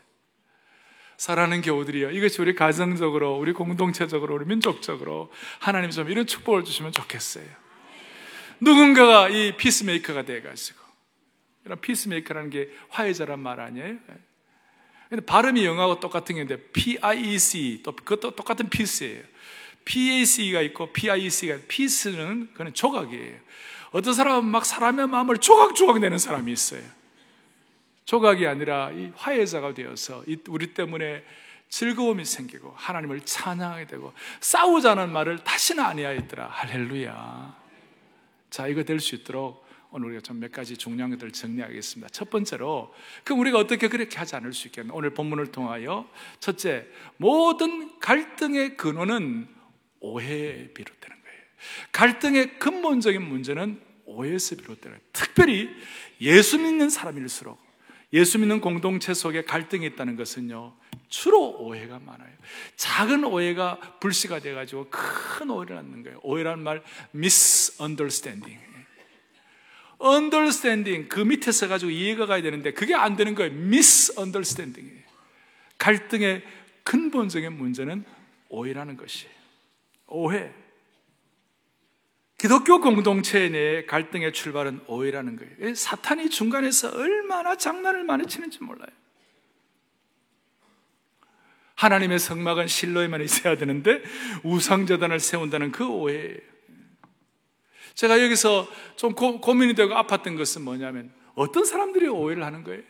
사랑하는 1.17 1.61
교우들이요. 1.61 2.11
이것이 2.11 2.41
우리 2.41 2.55
가정적으로, 2.55 3.37
우리 3.37 3.51
공동체적으로, 3.51 4.35
우리 4.35 4.45
민족적으로 4.45 5.31
하나님 5.59 5.91
좀 5.91 6.09
이런 6.09 6.25
축복을 6.25 6.63
주시면 6.63 6.93
좋겠어요. 6.93 7.45
누군가가 8.59 9.29
이 9.29 9.55
peacemaker가 9.57 10.23
돼가지고 10.23 10.79
이런 11.65 11.79
peacemaker라는 11.79 12.49
게 12.49 12.69
화해자란 12.89 13.39
말 13.39 13.59
아니에요? 13.59 13.97
근데 15.09 15.25
발음이 15.25 15.65
영어하고 15.65 15.99
똑같은 15.99 16.35
게 16.35 16.41
있는데 16.41 16.61
P-I-E-C 16.71 17.81
또 17.83 17.95
그것도 17.95 18.35
똑같은 18.35 18.69
piece예요. 18.69 19.23
P-A-C가 19.85 20.61
있고 20.61 20.91
P-I-E-C가 20.93 21.57
piece는 21.67 22.53
그는 22.53 22.73
조각이에요. 22.73 23.39
어떤 23.91 24.13
사람은 24.13 24.45
막 24.45 24.65
사람의 24.65 25.07
마음을 25.07 25.39
조각조각 25.39 25.99
내는 25.99 26.19
사람이 26.19 26.51
있어요. 26.51 26.83
조각이 28.05 28.45
아니라 28.45 28.91
이 28.91 29.11
화해자가 29.15 29.73
되어서 29.73 30.23
우리 30.47 30.73
때문에 30.73 31.23
즐거움이 31.69 32.25
생기고 32.25 32.73
하나님을 32.75 33.21
찬양하게 33.21 33.87
되고 33.87 34.13
싸우자는 34.41 35.11
말을 35.11 35.43
다시는 35.43 35.83
아니하였더라. 35.83 36.47
할렐루야. 36.51 37.58
자, 38.49 38.67
이거 38.67 38.83
될수 38.83 39.15
있도록 39.15 39.67
오늘 39.91 40.07
우리가 40.09 40.21
좀 40.21 40.39
몇 40.39 40.51
가지 40.51 40.77
중요한 40.77 41.09
것들을 41.11 41.31
정리하겠습니다. 41.31 42.09
첫 42.09 42.29
번째로, 42.29 42.93
그럼 43.23 43.39
우리가 43.39 43.57
어떻게 43.57 43.87
그렇게 43.87 44.17
하지 44.17 44.35
않을 44.35 44.53
수 44.53 44.67
있겠나? 44.67 44.93
오늘 44.93 45.13
본문을 45.13 45.47
통하여 45.51 46.07
첫째, 46.39 46.87
모든 47.17 47.99
갈등의 47.99 48.77
근원은 48.77 49.47
오해에 49.99 50.67
비롯되는 50.73 51.17
거예요. 51.23 51.39
갈등의 51.91 52.59
근본적인 52.59 53.21
문제는 53.21 53.81
오해에서 54.05 54.55
비롯되는 54.57 54.97
거예요. 54.97 55.09
특별히 55.11 55.69
예수 56.21 56.59
믿는 56.59 56.89
사람일수록 56.89 57.59
예수 58.13 58.39
믿는 58.39 58.61
공동체 58.61 59.13
속에 59.13 59.43
갈등이 59.43 59.85
있다는 59.87 60.15
것은요, 60.15 60.73
주로 61.09 61.57
오해가 61.57 61.99
많아요. 61.99 62.29
작은 62.75 63.23
오해가 63.23 63.79
불씨가 63.99 64.39
돼가지고 64.39 64.87
큰 64.89 65.49
오해를 65.49 65.75
낳는 65.75 66.03
거예요. 66.03 66.19
오해라는 66.23 66.63
말, 66.63 66.83
misunderstanding. 67.13 68.59
understanding, 70.01 71.09
그 71.09 71.19
밑에서 71.19 71.67
가지고 71.67 71.91
이해가 71.91 72.25
가야 72.25 72.41
되는데 72.41 72.71
그게 72.71 72.95
안 72.95 73.15
되는 73.15 73.35
거예요. 73.35 73.51
misunderstanding. 73.51 75.03
갈등의 75.77 76.43
근본적인 76.83 77.53
문제는 77.53 78.05
오해라는 78.49 78.95
것이에요. 78.95 79.33
오해. 80.07 80.51
기독교 82.37 82.79
공동체 82.79 83.49
내의 83.49 83.85
갈등의 83.85 84.31
출발은 84.31 84.81
오해라는 84.87 85.35
거예요. 85.35 85.75
사탄이 85.75 86.29
중간에서 86.29 86.89
얼마나 86.89 87.57
장난을 87.57 88.05
많이 88.05 88.25
치는지 88.27 88.63
몰라요. 88.63 88.89
하나님의 91.79 92.19
성막은 92.19 92.67
실로에만 92.67 93.21
있어야 93.21 93.55
되는데 93.55 94.03
우상재단을 94.43 95.21
세운다는 95.21 95.71
그 95.71 95.87
오해예요. 95.87 96.37
제가 97.95 98.21
여기서 98.21 98.67
좀 98.97 99.13
고, 99.13 99.53
민이 99.53 99.75
되고 99.75 99.93
아팠던 99.93 100.37
것은 100.37 100.63
뭐냐면 100.63 101.11
어떤 101.35 101.63
사람들이 101.63 102.07
오해를 102.09 102.43
하는 102.43 102.65
거예요. 102.65 102.81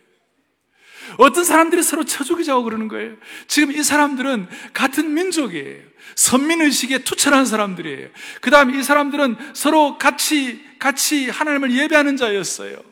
어떤 1.17 1.43
사람들이 1.43 1.83
서로 1.83 2.03
쳐 2.03 2.23
죽이자고 2.23 2.63
그러는 2.63 2.87
거예요. 2.87 3.15
지금 3.47 3.71
이 3.71 3.83
사람들은 3.83 4.47
같은 4.73 5.13
민족이에요. 5.13 5.83
선민의식에 6.15 6.99
투철한 7.03 7.45
사람들이에요. 7.45 8.09
그 8.41 8.49
다음에 8.49 8.77
이 8.77 8.83
사람들은 8.83 9.37
서로 9.53 9.99
같이, 9.99 10.63
같이 10.79 11.29
하나님을 11.29 11.71
예배하는 11.71 12.17
자였어요. 12.17 12.88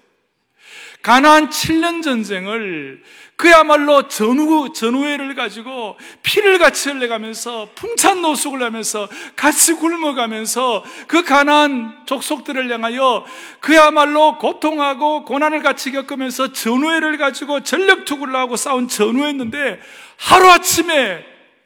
가나안 1.01 1.49
7년 1.49 2.03
전쟁을 2.03 3.01
그야말로 3.37 4.07
전후, 4.07 4.73
전후회를 4.73 5.35
가지고 5.35 5.95
피를 6.23 6.57
같이 6.57 6.89
흘려가면서 6.89 7.69
풍찬 7.75 8.23
노숙을 8.23 8.63
하면서 8.63 9.07
같이 9.35 9.73
굶어가면서 9.73 10.83
그 11.07 11.23
가난 11.23 12.03
족속들을 12.07 12.71
향하여 12.71 13.25
그야말로 13.59 14.39
고통하고 14.39 15.23
고난을 15.23 15.61
같이 15.61 15.91
겪으면서 15.91 16.51
전후회를 16.51 17.17
가지고 17.17 17.61
전력 17.61 18.05
투구를 18.05 18.35
하고 18.35 18.55
싸운 18.55 18.87
전후회였는데 18.87 19.79
하루 20.17 20.49
아침에 20.49 21.23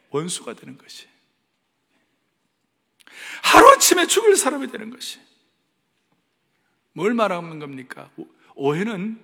원수가 0.10 0.54
되는 0.56 0.78
것이. 0.78 1.08
하루 3.44 3.70
아침에 3.70 4.08
죽을 4.08 4.36
사람이 4.36 4.68
되는 4.68 4.90
것이. 4.90 5.20
뭘 6.92 7.14
말하는 7.14 7.60
겁니까? 7.60 8.10
오해는 8.62 9.20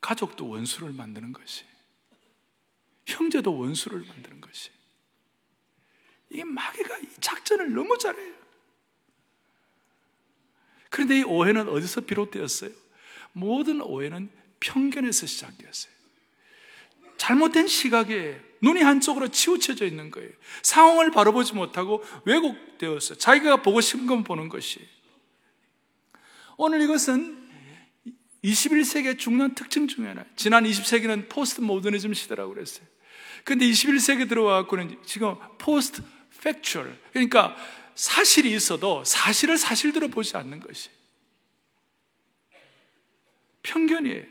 가족도 0.00 0.48
원수를 0.48 0.92
만드는 0.92 1.32
것이. 1.32 1.64
형제도 3.06 3.56
원수를 3.56 4.04
만드는 4.04 4.40
것이. 4.40 4.70
이게 6.30 6.42
마귀가 6.44 6.98
이 6.98 7.08
작전을 7.20 7.72
너무 7.72 7.96
잘해요. 7.96 8.34
그런데 10.90 11.20
이 11.20 11.22
오해는 11.22 11.68
어디서 11.68 12.02
비롯되었어요? 12.02 12.70
모든 13.32 13.80
오해는 13.80 14.30
편견에서 14.60 15.26
시작되었어요. 15.26 15.94
잘못된 17.16 17.68
시각에 17.68 18.40
눈이 18.60 18.82
한쪽으로 18.82 19.28
치우쳐져 19.28 19.86
있는 19.86 20.10
거예요. 20.10 20.30
상황을 20.62 21.10
바로 21.10 21.32
보지 21.32 21.54
못하고 21.54 22.02
왜곡되었어요. 22.24 23.18
자기가 23.18 23.62
보고 23.62 23.80
싶은 23.80 24.06
건 24.06 24.24
보는 24.24 24.48
것이. 24.48 24.80
오늘 26.56 26.80
이것은 26.82 27.43
21세기의 28.44 29.18
중요한 29.18 29.54
특징 29.54 29.88
중에 29.88 30.06
하나. 30.06 30.24
지난 30.36 30.64
20세기는 30.64 31.28
포스트 31.28 31.62
모더니즘 31.62 32.12
시대라고 32.12 32.52
그랬어요. 32.54 32.86
근데 33.42 33.66
21세기 33.66 34.28
들어와갖고는 34.28 34.98
지금 35.04 35.34
post-factual. 35.58 36.98
그러니까 37.12 37.56
사실이 37.94 38.52
있어도 38.54 39.02
사실을 39.04 39.56
사실대로 39.56 40.08
보지 40.08 40.36
않는 40.36 40.60
것이. 40.60 40.90
편견이에요. 43.62 44.22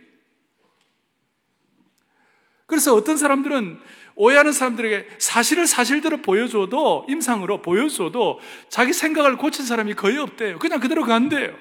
그래서 2.67 2.93
어떤 2.93 3.17
사람들은 3.17 3.79
오해하는 4.15 4.51
사람들에게 4.51 5.17
사실을 5.17 5.65
사실대로 5.65 6.21
보여줘도 6.21 7.05
임상으로 7.09 7.63
보여줘도 7.63 8.39
자기 8.69 8.93
생각을 8.93 9.37
고친 9.37 9.65
사람이 9.65 9.95
거의 9.95 10.19
없대요. 10.19 10.59
그냥 10.59 10.79
그대로 10.79 11.03
간대요. 11.03 11.55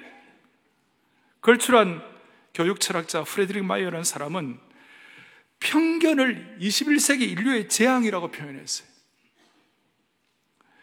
걸출한 1.41 2.12
교육 2.55 2.81
철학자 2.81 3.25
프레드릭 3.25 3.65
마이어라는 3.65 4.05
사람은 4.05 4.59
편견을 5.61 6.59
21세기 6.61 7.23
인류의 7.23 7.69
재앙이라고 7.69 8.31
표현했어요. 8.31 8.89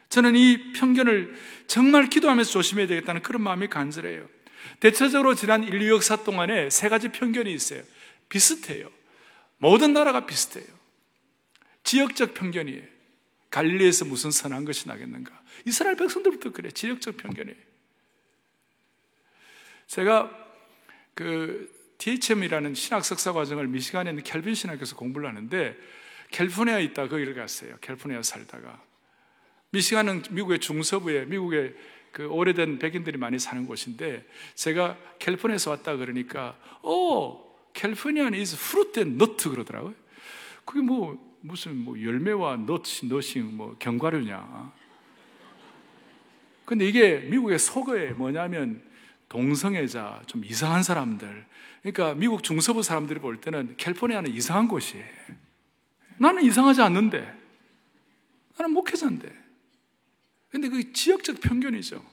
저는 0.10 0.36
이 0.36 0.74
편견을 0.74 1.36
정말 1.68 2.10
기도하면서 2.10 2.50
조심해야 2.50 2.88
되겠다는 2.88 3.22
그런 3.22 3.44
마음이 3.44 3.68
간절해요. 3.68 4.28
대체적으로 4.80 5.36
지난 5.36 5.64
인류 5.64 5.94
역사 5.94 6.16
동안에 6.24 6.70
세 6.70 6.90
가지 6.90 7.10
편견이 7.10 7.54
있어요. 7.54 7.84
비슷해요. 8.28 8.90
모든 9.58 9.94
나라가 9.94 10.26
비슷해요. 10.26 10.66
지역적 11.84 12.34
편견이에요. 12.34 12.84
갈릴리에서 13.52 14.06
무슨 14.06 14.32
선한 14.32 14.66
것이 14.66 14.88
나겠는가? 14.88 15.40
이스라엘 15.66 15.96
백성들부터 15.96 16.52
그래. 16.52 16.72
지역적 16.72 17.18
편견이에요. 17.18 17.58
제가 19.88 20.49
그 21.20 21.70
THM이라는 21.98 22.76
신학 22.76 23.04
석사 23.04 23.34
과정을 23.34 23.68
미시간에 23.68 24.12
있는 24.12 24.24
켈빈 24.24 24.56
신학교에서 24.56 24.96
공부를 24.96 25.28
하는데 25.28 25.76
캘리포니아에 26.32 26.82
있다 26.86 27.10
거기를 27.10 27.34
갔어요. 27.34 27.76
캘리포니아 27.82 28.24
살다가 28.24 28.82
미시간은 29.72 30.24
미국의 30.30 30.60
중서부에 30.60 31.26
미국의 31.26 31.76
그 32.14 32.26
오래된 32.26 32.80
백인들이 32.80 33.18
많이 33.18 33.38
사는 33.38 33.66
곳인데 33.66 34.26
제가 34.56 34.98
캘리포니아에서 35.20 35.72
왔다 35.72 35.98
그러니까 35.98 36.58
어 36.84 37.54
캘리포니아는 37.74 38.40
is 38.40 38.56
fruit 38.56 38.98
and 38.98 39.22
nut 39.22 39.50
그러더라고요. 39.50 39.94
그게 40.64 40.80
뭐 40.80 41.20
무슨 41.42 41.76
뭐 41.76 42.02
열매와 42.02 42.56
넛이 42.66 43.10
넛이 43.10 43.44
뭐 43.44 43.76
견과류냐. 43.78 44.72
근데 46.64 46.88
이게 46.88 47.18
미국의 47.18 47.60
속어에 47.60 48.12
뭐냐면 48.12 48.89
동성애자 49.30 50.24
좀 50.26 50.44
이상한 50.44 50.84
사람들. 50.84 51.46
그러니까 51.82 52.14
미국 52.16 52.44
중서부 52.44 52.84
사람들이 52.84 53.20
볼 53.20 53.40
때는 53.40 53.76
캘리포니아는 53.78 54.32
이상한 54.32 54.68
곳이에요. 54.68 55.06
나는 56.18 56.44
이상하지 56.44 56.82
않는데. 56.82 57.34
나는 58.58 58.74
목회자인데. 58.74 59.32
근데 60.50 60.68
그 60.68 60.92
지역적 60.92 61.40
편견이죠. 61.40 62.04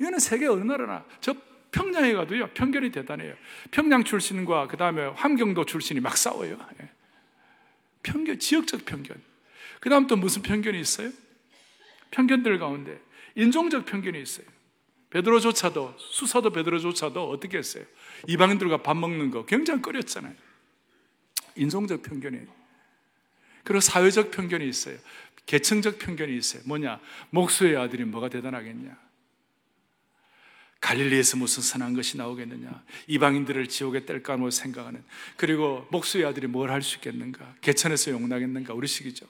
이거는 0.00 0.18
세계 0.18 0.46
어느 0.46 0.62
나라나 0.62 1.04
저 1.20 1.34
평양에 1.70 2.14
가도요 2.14 2.48
편견이 2.48 2.90
대단해요. 2.90 3.34
평양 3.70 4.02
출신과 4.02 4.68
그 4.68 4.76
다음에 4.76 5.04
함경도 5.14 5.66
출신이 5.66 6.00
막 6.00 6.16
싸워요. 6.16 6.58
예. 6.80 6.90
편견, 8.02 8.38
지역적 8.38 8.84
편견. 8.84 9.20
그 9.80 9.90
다음 9.90 10.06
또 10.06 10.16
무슨 10.16 10.42
편견이 10.42 10.80
있어요? 10.80 11.10
편견들 12.10 12.58
가운데 12.58 12.98
인종적 13.34 13.84
편견이 13.84 14.20
있어요. 14.20 14.46
베드로조차도 15.16 15.94
수사도 15.98 16.50
베드로조차도 16.50 17.30
어떻게 17.30 17.56
했어요? 17.56 17.84
이방인들과 18.26 18.82
밥 18.82 18.94
먹는 18.98 19.30
거 19.30 19.46
굉장히 19.46 19.80
꺼렸잖아요. 19.80 20.34
인종적 21.54 22.02
편견이에요. 22.02 22.46
그리고 23.64 23.80
사회적 23.80 24.30
편견이 24.30 24.68
있어요. 24.68 24.98
계층적 25.46 25.98
편견이 25.98 26.36
있어요. 26.36 26.62
뭐냐? 26.66 27.00
목수의 27.30 27.78
아들이 27.78 28.04
뭐가 28.04 28.28
대단하겠냐? 28.28 28.94
갈릴리에서 30.80 31.38
무슨 31.38 31.62
선한 31.62 31.94
것이 31.94 32.18
나오겠느냐? 32.18 32.84
이방인들을 33.06 33.68
지옥에 33.68 34.04
뗄까 34.04 34.36
뭐 34.36 34.50
생각하는. 34.50 35.02
그리고 35.38 35.86
목수의 35.90 36.26
아들이 36.26 36.46
뭘 36.46 36.70
할 36.70 36.82
수 36.82 36.96
있겠는가? 36.96 37.54
개천에서 37.62 38.10
용나겠는가? 38.10 38.74
우리 38.74 38.86
식이죠. 38.86 39.26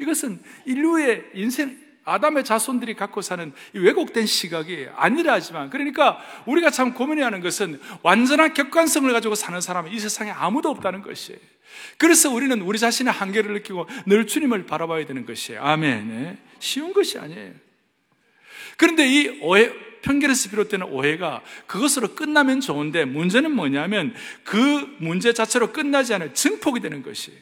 이것은 0.00 0.42
인류의 0.64 1.32
인생, 1.34 1.85
아담의 2.06 2.44
자손들이 2.44 2.94
갖고 2.94 3.20
사는 3.20 3.52
왜곡된 3.74 4.26
시각이 4.26 4.86
아니라 4.96 5.34
하지만 5.34 5.68
그러니까 5.68 6.18
우리가 6.46 6.70
참 6.70 6.94
고민해야 6.94 7.26
하는 7.26 7.40
것은 7.40 7.80
완전한 8.02 8.54
객관성을 8.54 9.12
가지고 9.12 9.34
사는 9.34 9.60
사람은 9.60 9.92
이 9.92 9.98
세상에 9.98 10.30
아무도 10.30 10.70
없다는 10.70 11.02
것이에요. 11.02 11.38
그래서 11.98 12.30
우리는 12.30 12.60
우리 12.62 12.78
자신의 12.78 13.12
한계를 13.12 13.52
느끼고 13.54 13.86
늘 14.06 14.26
주님을 14.26 14.66
바라봐야 14.66 15.04
되는 15.04 15.26
것이에요. 15.26 15.60
아멘. 15.62 16.08
네. 16.08 16.38
쉬운 16.60 16.92
것이 16.92 17.18
아니에요. 17.18 17.52
그런데 18.76 19.06
이 19.08 19.40
오해, 19.42 19.72
편견에서 20.02 20.50
비롯되는 20.50 20.86
오해가 20.86 21.42
그것으로 21.66 22.14
끝나면 22.14 22.60
좋은데 22.60 23.04
문제는 23.04 23.50
뭐냐면 23.50 24.14
그 24.44 24.96
문제 24.98 25.32
자체로 25.32 25.72
끝나지 25.72 26.14
않은 26.14 26.34
증폭이 26.34 26.80
되는 26.80 27.02
것이에요. 27.02 27.38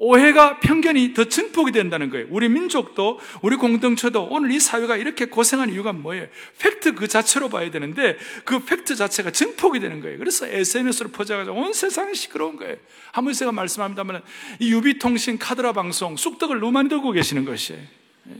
오해가 0.00 0.60
편견이 0.60 1.12
더 1.12 1.24
증폭이 1.24 1.72
된다는 1.72 2.08
거예요. 2.08 2.28
우리 2.30 2.48
민족도 2.48 3.18
우리 3.42 3.56
공동체도 3.56 4.28
오늘 4.30 4.52
이 4.52 4.60
사회가 4.60 4.96
이렇게 4.96 5.24
고생한 5.24 5.72
이유가 5.72 5.92
뭐예요? 5.92 6.28
팩트 6.58 6.94
그 6.94 7.08
자체로 7.08 7.48
봐야 7.48 7.68
되는데 7.68 8.16
그 8.44 8.64
팩트 8.64 8.94
자체가 8.94 9.32
증폭이 9.32 9.80
되는 9.80 10.00
거예요. 10.00 10.18
그래서 10.18 10.46
SNS로 10.46 11.10
퍼져가지고 11.10 11.56
온 11.56 11.72
세상이 11.72 12.14
시끄러운 12.14 12.54
거예요. 12.54 12.76
한번 13.10 13.34
제가 13.34 13.50
말씀합니다만 13.50 14.22
이 14.60 14.72
유비통신 14.72 15.36
카더라 15.36 15.72
방송 15.72 16.16
쑥떡을 16.16 16.60
너무 16.60 16.88
들고 16.88 17.10
계시는 17.10 17.44
것이에요. 17.44 17.82
예? 17.82 18.34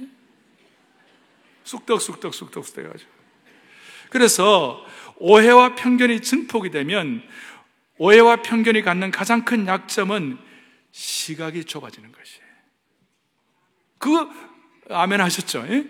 쑥떡 1.64 2.01
쑥떡 2.01 2.35
쑥떡 2.35 2.64
쑥떡 2.64 2.85
해가지고 2.85 3.11
그래서 4.11 4.87
오해와 5.16 5.75
편견이 5.75 6.23
증폭이 6.23 6.71
되면 6.71 7.21
오해와 7.99 8.42
편견이 8.42 8.83
갖는 8.83 9.11
가장 9.11 9.44
큰 9.44 9.66
약점은 9.66 10.38
시각이 10.90 11.64
좁아지는 11.64 12.12
것이에요. 12.12 12.48
그거 13.98 14.31
아멘 14.90 15.20
하셨죠? 15.20 15.66
예? 15.68 15.87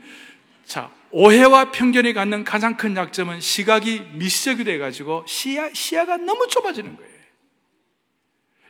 자, 0.65 0.91
오해와 1.11 1.71
편견이 1.71 2.13
갖는 2.13 2.45
가장 2.45 2.77
큰 2.77 2.97
약점은 2.97 3.41
시각이 3.41 4.01
미시적이 4.15 4.65
돼가지고 4.65 5.25
시야, 5.27 5.73
시야가 5.73 6.19
너무 6.19 6.47
좁아지는 6.49 6.97
거예요. 6.97 7.19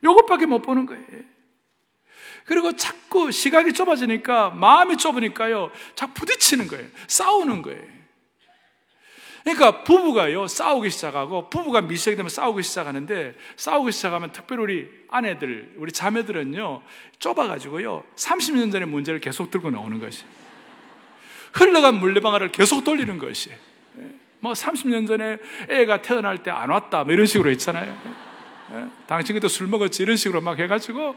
이것밖에 0.03 0.47
못 0.47 0.63
보는 0.63 0.87
거예요. 0.87 1.05
그리고 2.45 2.77
자꾸 2.77 3.31
시각이 3.31 3.73
좁아지니까 3.73 4.51
마음이 4.51 4.97
좁으니까요. 4.97 5.71
자꾸 5.95 6.15
부딪히는 6.15 6.69
거예요. 6.69 6.89
싸우는 7.07 7.63
거예요. 7.63 7.98
그러니까 9.55 9.83
부부가요, 9.83 10.47
싸우기 10.47 10.91
시작하고, 10.91 11.49
부부가 11.49 11.81
미시작이 11.81 12.17
되면 12.17 12.29
싸우기 12.29 12.63
시작하는데, 12.63 13.35
싸우기 13.57 13.93
시작하면 13.93 14.31
특별히 14.33 14.63
우리 14.63 14.91
아내들, 15.09 15.73
우리 15.77 15.91
자매들은요, 15.91 16.83
좁아가지고요, 17.19 18.05
30년 18.15 18.71
전의 18.71 18.89
문제를 18.89 19.21
계속 19.21 19.51
들고 19.51 19.71
나오는 19.71 19.99
것이. 19.99 20.25
흘러간 21.55 21.95
물레방아를 21.95 22.53
계속 22.53 22.85
돌리는 22.85 23.17
것이. 23.19 23.51
뭐 24.41 24.53
30년 24.53 25.09
전에 25.09 25.39
애가 25.71 26.03
태어날 26.03 26.43
때 26.43 26.51
안 26.51 26.69
왔다, 26.69 27.05
뭐 27.05 27.13
이런 27.15 27.25
식으로 27.25 27.51
했잖아요. 27.51 27.99
예? 28.73 28.87
당신 29.07 29.35
그때 29.35 29.49
술 29.49 29.67
먹었지, 29.67 30.03
이런 30.03 30.17
식으로 30.17 30.43
막 30.43 30.59
해가지고, 30.59 31.17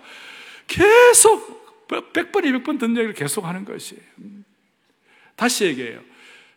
계속 0.67 1.87
100번, 1.89 2.45
200번 2.45 2.79
듣는 2.79 2.95
얘기를 2.95 3.13
계속 3.13 3.43
하는 3.43 3.65
것이. 3.65 3.97
다시 5.35 5.65
얘기해요. 5.65 5.99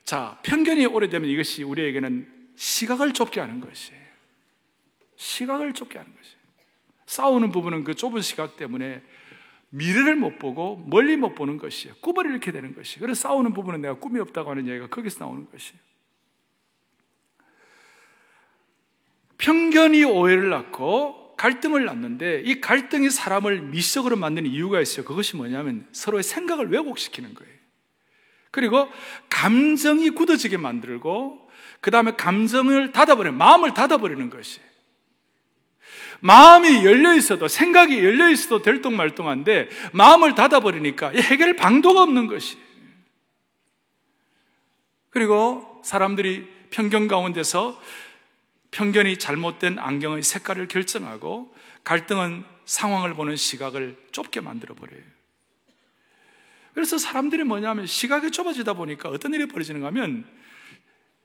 자, 0.04 0.38
편견이 0.42 0.86
오래되면 0.86 1.28
이것이 1.28 1.62
우리에게는 1.62 2.28
시각을 2.56 3.12
좁게 3.12 3.40
하는 3.40 3.60
것이에요. 3.60 4.04
시각을 5.16 5.72
좁게 5.72 5.98
하는 5.98 6.14
것이에요. 6.14 6.36
싸우는 7.06 7.50
부분은 7.52 7.84
그 7.84 7.94
좁은 7.94 8.20
시각 8.20 8.56
때문에 8.56 9.02
미래를 9.70 10.14
못 10.16 10.38
보고 10.38 10.76
멀리 10.86 11.16
못 11.16 11.34
보는 11.34 11.58
것이에요. 11.58 11.96
꿈을 12.00 12.26
잃게 12.26 12.52
되는 12.52 12.74
것이에요. 12.74 13.00
그래서 13.00 13.28
싸우는 13.28 13.54
부분은 13.54 13.80
내가 13.80 13.94
꿈이 13.94 14.20
없다고 14.20 14.50
하는 14.50 14.68
얘기가 14.68 14.88
거기서 14.88 15.24
나오는 15.24 15.50
것이에요. 15.50 15.78
편견이 19.38 20.04
오해를 20.04 20.48
낳고 20.50 21.34
갈등을 21.36 21.84
낳는데 21.84 22.42
이 22.44 22.60
갈등이 22.60 23.10
사람을 23.10 23.62
미적으로 23.62 24.16
만드는 24.16 24.48
이유가 24.48 24.80
있어요. 24.80 25.04
그것이 25.04 25.36
뭐냐면 25.36 25.88
서로의 25.92 26.22
생각을 26.22 26.70
왜곡시키는 26.70 27.34
거예요. 27.34 27.63
그리고 28.54 28.88
감정이 29.30 30.10
굳어지게 30.10 30.58
만들고 30.58 31.50
그 31.80 31.90
다음에 31.90 32.12
감정을 32.12 32.92
닫아버리는 32.92 33.36
마음을 33.36 33.74
닫아버리는 33.74 34.30
것이 34.30 34.60
마음이 36.20 36.84
열려 36.84 37.16
있어도 37.16 37.48
생각이 37.48 37.98
열려 37.98 38.30
있어도 38.30 38.62
될똥말똥한데 38.62 39.70
마음을 39.92 40.36
닫아버리니까 40.36 41.10
해결 41.10 41.56
방도가 41.56 42.04
없는 42.04 42.28
것이 42.28 42.56
그리고 45.10 45.82
사람들이 45.82 46.48
편견 46.70 47.08
가운데서 47.08 47.82
편견이 48.70 49.18
잘못된 49.18 49.80
안경의 49.80 50.22
색깔을 50.22 50.68
결정하고 50.68 51.52
갈등은 51.82 52.44
상황을 52.66 53.14
보는 53.14 53.34
시각을 53.34 53.96
좁게 54.12 54.40
만들어 54.42 54.76
버려요. 54.76 55.13
그래서 56.74 56.98
사람들이 56.98 57.44
뭐냐면 57.44 57.86
시각이 57.86 58.32
좁아지다 58.32 58.74
보니까 58.74 59.08
어떤 59.08 59.32
일이 59.32 59.46
벌어지는가 59.46 59.86
하면 59.86 60.24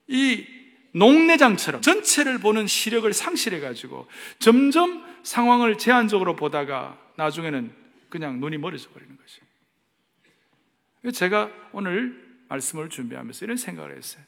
이 0.08 0.46
농내장처럼 0.94 1.82
전체를 1.82 2.38
보는 2.40 2.68
시력을 2.68 3.12
상실해 3.14 3.60
가지고 3.60 4.08
점점 4.38 5.04
상황을 5.24 5.78
제한적으로 5.78 6.36
보다가 6.36 6.98
나중에는 7.18 7.74
그냥 8.10 8.40
눈이 8.40 8.58
멀어져 8.58 8.90
버리는 8.90 9.16
거죠. 9.18 9.42
제가 11.12 11.52
오늘 11.72 12.44
말씀을 12.48 12.90
준비하면서 12.90 13.46
이런 13.46 13.58
생각을 13.58 13.96
했어요. 13.98 14.24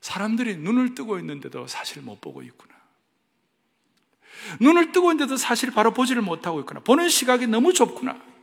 사람들이 0.00 0.56
눈을 0.56 0.94
뜨고 0.94 1.18
있는데도 1.20 1.66
사실 1.66 2.02
못 2.02 2.20
보고 2.20 2.42
있구나. 2.42 2.74
눈을 4.60 4.92
뜨고 4.92 5.12
있는데도 5.12 5.36
사실 5.36 5.70
바로 5.70 5.92
보지를 5.92 6.22
못하고 6.22 6.60
있구나. 6.60 6.80
보는 6.80 7.08
시각이 7.08 7.46
너무 7.46 7.72
좁구나. 7.72 8.33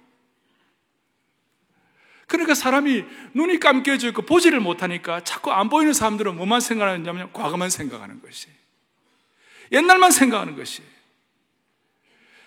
그러니까 2.31 2.55
사람이 2.55 3.03
눈이 3.33 3.59
감겨져 3.59 4.07
있고 4.07 4.21
보지를 4.21 4.61
못하니까 4.61 5.21
자꾸 5.25 5.51
안 5.51 5.67
보이는 5.67 5.91
사람들은 5.91 6.37
뭐만 6.37 6.61
생각하느냐면 6.61 7.33
과거만 7.33 7.69
생각하는 7.69 8.21
것이. 8.21 8.47
옛날만 9.73 10.11
생각하는 10.11 10.55
것이. 10.55 10.81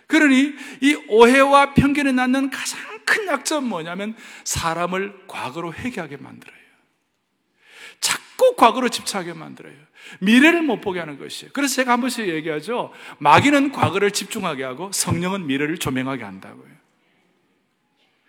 그러니 0.07 0.55
이 0.81 0.95
오해와 1.09 1.75
편견에 1.75 2.13
낳는 2.13 2.49
가장 2.49 2.81
큰 3.05 3.27
약점 3.27 3.69
뭐냐면 3.69 4.17
사람을 4.45 5.27
과거로 5.27 5.75
회개하게 5.75 6.17
만들어요. 6.17 6.57
자꾸 8.01 8.57
과거로 8.57 8.89
집착하게 8.89 9.35
만들어요. 9.35 9.75
미래를 10.21 10.63
못 10.63 10.81
보게 10.81 10.99
하는 10.99 11.19
것이에요. 11.19 11.51
그래서 11.53 11.75
제가 11.75 11.93
한 11.93 12.01
번씩 12.01 12.27
얘기하죠. 12.29 12.91
마귀는 13.19 13.73
과거를 13.73 14.13
집중하게 14.13 14.65
하고 14.65 14.91
성령은 14.93 15.47
미래를 15.47 15.77
조명하게 15.77 16.25
한다고요. 16.25 16.84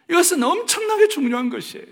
이것은 0.10 0.44
엄청나게 0.44 1.08
중요한 1.08 1.50
것이에요. 1.50 1.86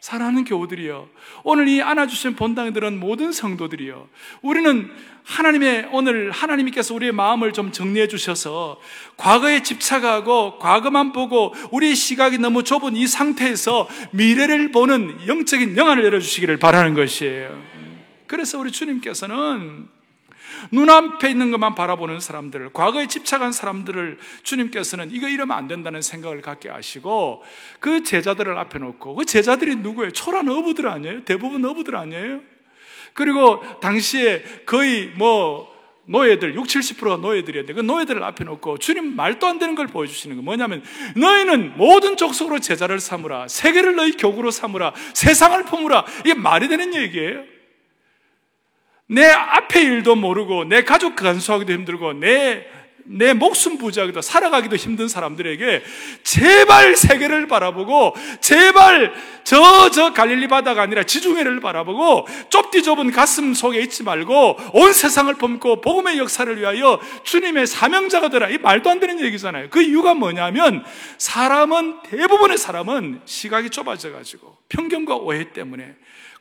사랑하는 0.00 0.44
교우들이여, 0.44 1.08
오늘 1.42 1.68
이 1.68 1.82
안아주신 1.82 2.36
본당에 2.36 2.72
들은 2.72 3.00
모든 3.00 3.32
성도들이여, 3.32 4.08
우리는 4.42 4.90
하나님의, 5.24 5.88
오늘 5.92 6.30
하나님께서 6.30 6.94
우리의 6.94 7.12
마음을 7.12 7.52
좀 7.52 7.72
정리해 7.72 8.06
주셔서 8.08 8.80
과거에 9.16 9.62
집착하고 9.62 10.58
과거만 10.58 11.12
보고 11.12 11.52
우리의 11.72 11.96
시각이 11.96 12.38
너무 12.38 12.62
좁은 12.62 12.96
이 12.96 13.06
상태에서 13.06 13.88
미래를 14.12 14.70
보는 14.70 15.26
영적인 15.26 15.76
영안을 15.76 16.04
열어주시기를 16.04 16.58
바라는 16.58 16.94
것이에요. 16.94 17.62
그래서 18.26 18.58
우리 18.58 18.70
주님께서는 18.70 19.88
눈앞에 20.72 21.30
있는 21.30 21.50
것만 21.50 21.74
바라보는 21.74 22.20
사람들, 22.20 22.72
과거에 22.72 23.06
집착한 23.06 23.52
사람들을 23.52 24.18
주님께서는 24.42 25.10
이거 25.10 25.28
이러면 25.28 25.56
안 25.56 25.68
된다는 25.68 26.02
생각을 26.02 26.42
갖게 26.42 26.68
하시고 26.68 27.42
그 27.80 28.02
제자들을 28.02 28.56
앞에 28.58 28.78
놓고 28.78 29.14
그 29.14 29.24
제자들이 29.24 29.76
누구예요? 29.76 30.12
초란 30.12 30.48
어부들 30.48 30.88
아니에요? 30.88 31.24
대부분 31.24 31.64
어부들 31.64 31.96
아니에요? 31.96 32.40
그리고 33.14 33.60
당시에 33.80 34.42
거의 34.64 35.12
뭐 35.16 35.76
노예들, 36.08 36.54
60, 36.54 36.80
70%가 36.80 37.16
노예들이었는데 37.18 37.74
그 37.74 37.80
노예들을 37.80 38.22
앞에 38.22 38.44
놓고 38.44 38.78
주님 38.78 39.14
말도 39.14 39.46
안 39.46 39.58
되는 39.58 39.74
걸 39.74 39.86
보여주시는 39.88 40.36
거 40.36 40.42
뭐냐면 40.42 40.82
너희는 41.16 41.76
모든 41.76 42.16
족속으로 42.16 42.60
제자를 42.60 42.98
삼으라 42.98 43.48
세계를 43.48 43.94
너희 43.94 44.12
교구로 44.12 44.50
삼으라 44.50 44.94
세상을 45.12 45.62
품으라 45.64 46.06
이게 46.20 46.34
말이 46.34 46.68
되는 46.68 46.94
얘기예요 46.94 47.57
내 49.08 49.24
앞의 49.26 49.82
일도 49.84 50.16
모르고 50.16 50.64
내 50.64 50.84
가족 50.84 51.16
간수하기도 51.16 51.72
힘들고 51.72 52.12
내, 52.14 52.66
내 53.04 53.32
목숨 53.32 53.78
부지하기도 53.78 54.20
살아가기도 54.20 54.76
힘든 54.76 55.08
사람들에게 55.08 55.82
제발 56.22 56.94
세계를 56.94 57.48
바라보고 57.48 58.14
제발 58.42 59.14
저, 59.44 59.90
저 59.90 60.12
갈릴리 60.12 60.46
바다가 60.48 60.82
아니라 60.82 61.04
지중해를 61.04 61.60
바라보고 61.60 62.26
좁디 62.50 62.82
좁은 62.82 63.10
가슴 63.10 63.54
속에 63.54 63.80
있지 63.80 64.02
말고 64.02 64.58
온 64.74 64.92
세상을 64.92 65.32
품고 65.34 65.80
복음의 65.80 66.18
역사를 66.18 66.54
위하여 66.54 67.00
주님의 67.22 67.66
사명자가 67.66 68.28
되라. 68.28 68.50
이 68.50 68.58
말도 68.58 68.90
안 68.90 69.00
되는 69.00 69.20
얘기잖아요. 69.20 69.70
그 69.70 69.80
이유가 69.80 70.12
뭐냐면 70.12 70.84
사람은 71.16 72.02
대부분의 72.02 72.58
사람은 72.58 73.22
시각이 73.24 73.70
좁아져 73.70 74.12
가지고 74.12 74.58
편견과 74.68 75.16
오해 75.16 75.50
때문에 75.54 75.94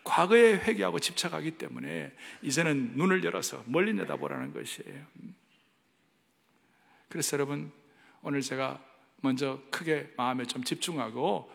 과거에 0.08 0.54
회개하고 0.54 1.00
집착하기 1.00 1.58
때문에 1.58 2.13
이제는 2.41 2.93
눈을 2.96 3.26
열어서 3.26 3.62
멀리 3.67 3.93
내다보라는 3.93 4.54
것이에요. 4.54 5.06
그래서 7.10 7.36
여러분, 7.36 7.74
오늘 8.22 8.41
제가 8.41 8.82
먼저 9.17 9.62
크게 9.70 10.13
마음에 10.15 10.46
좀 10.46 10.63
집중하고 10.63 11.52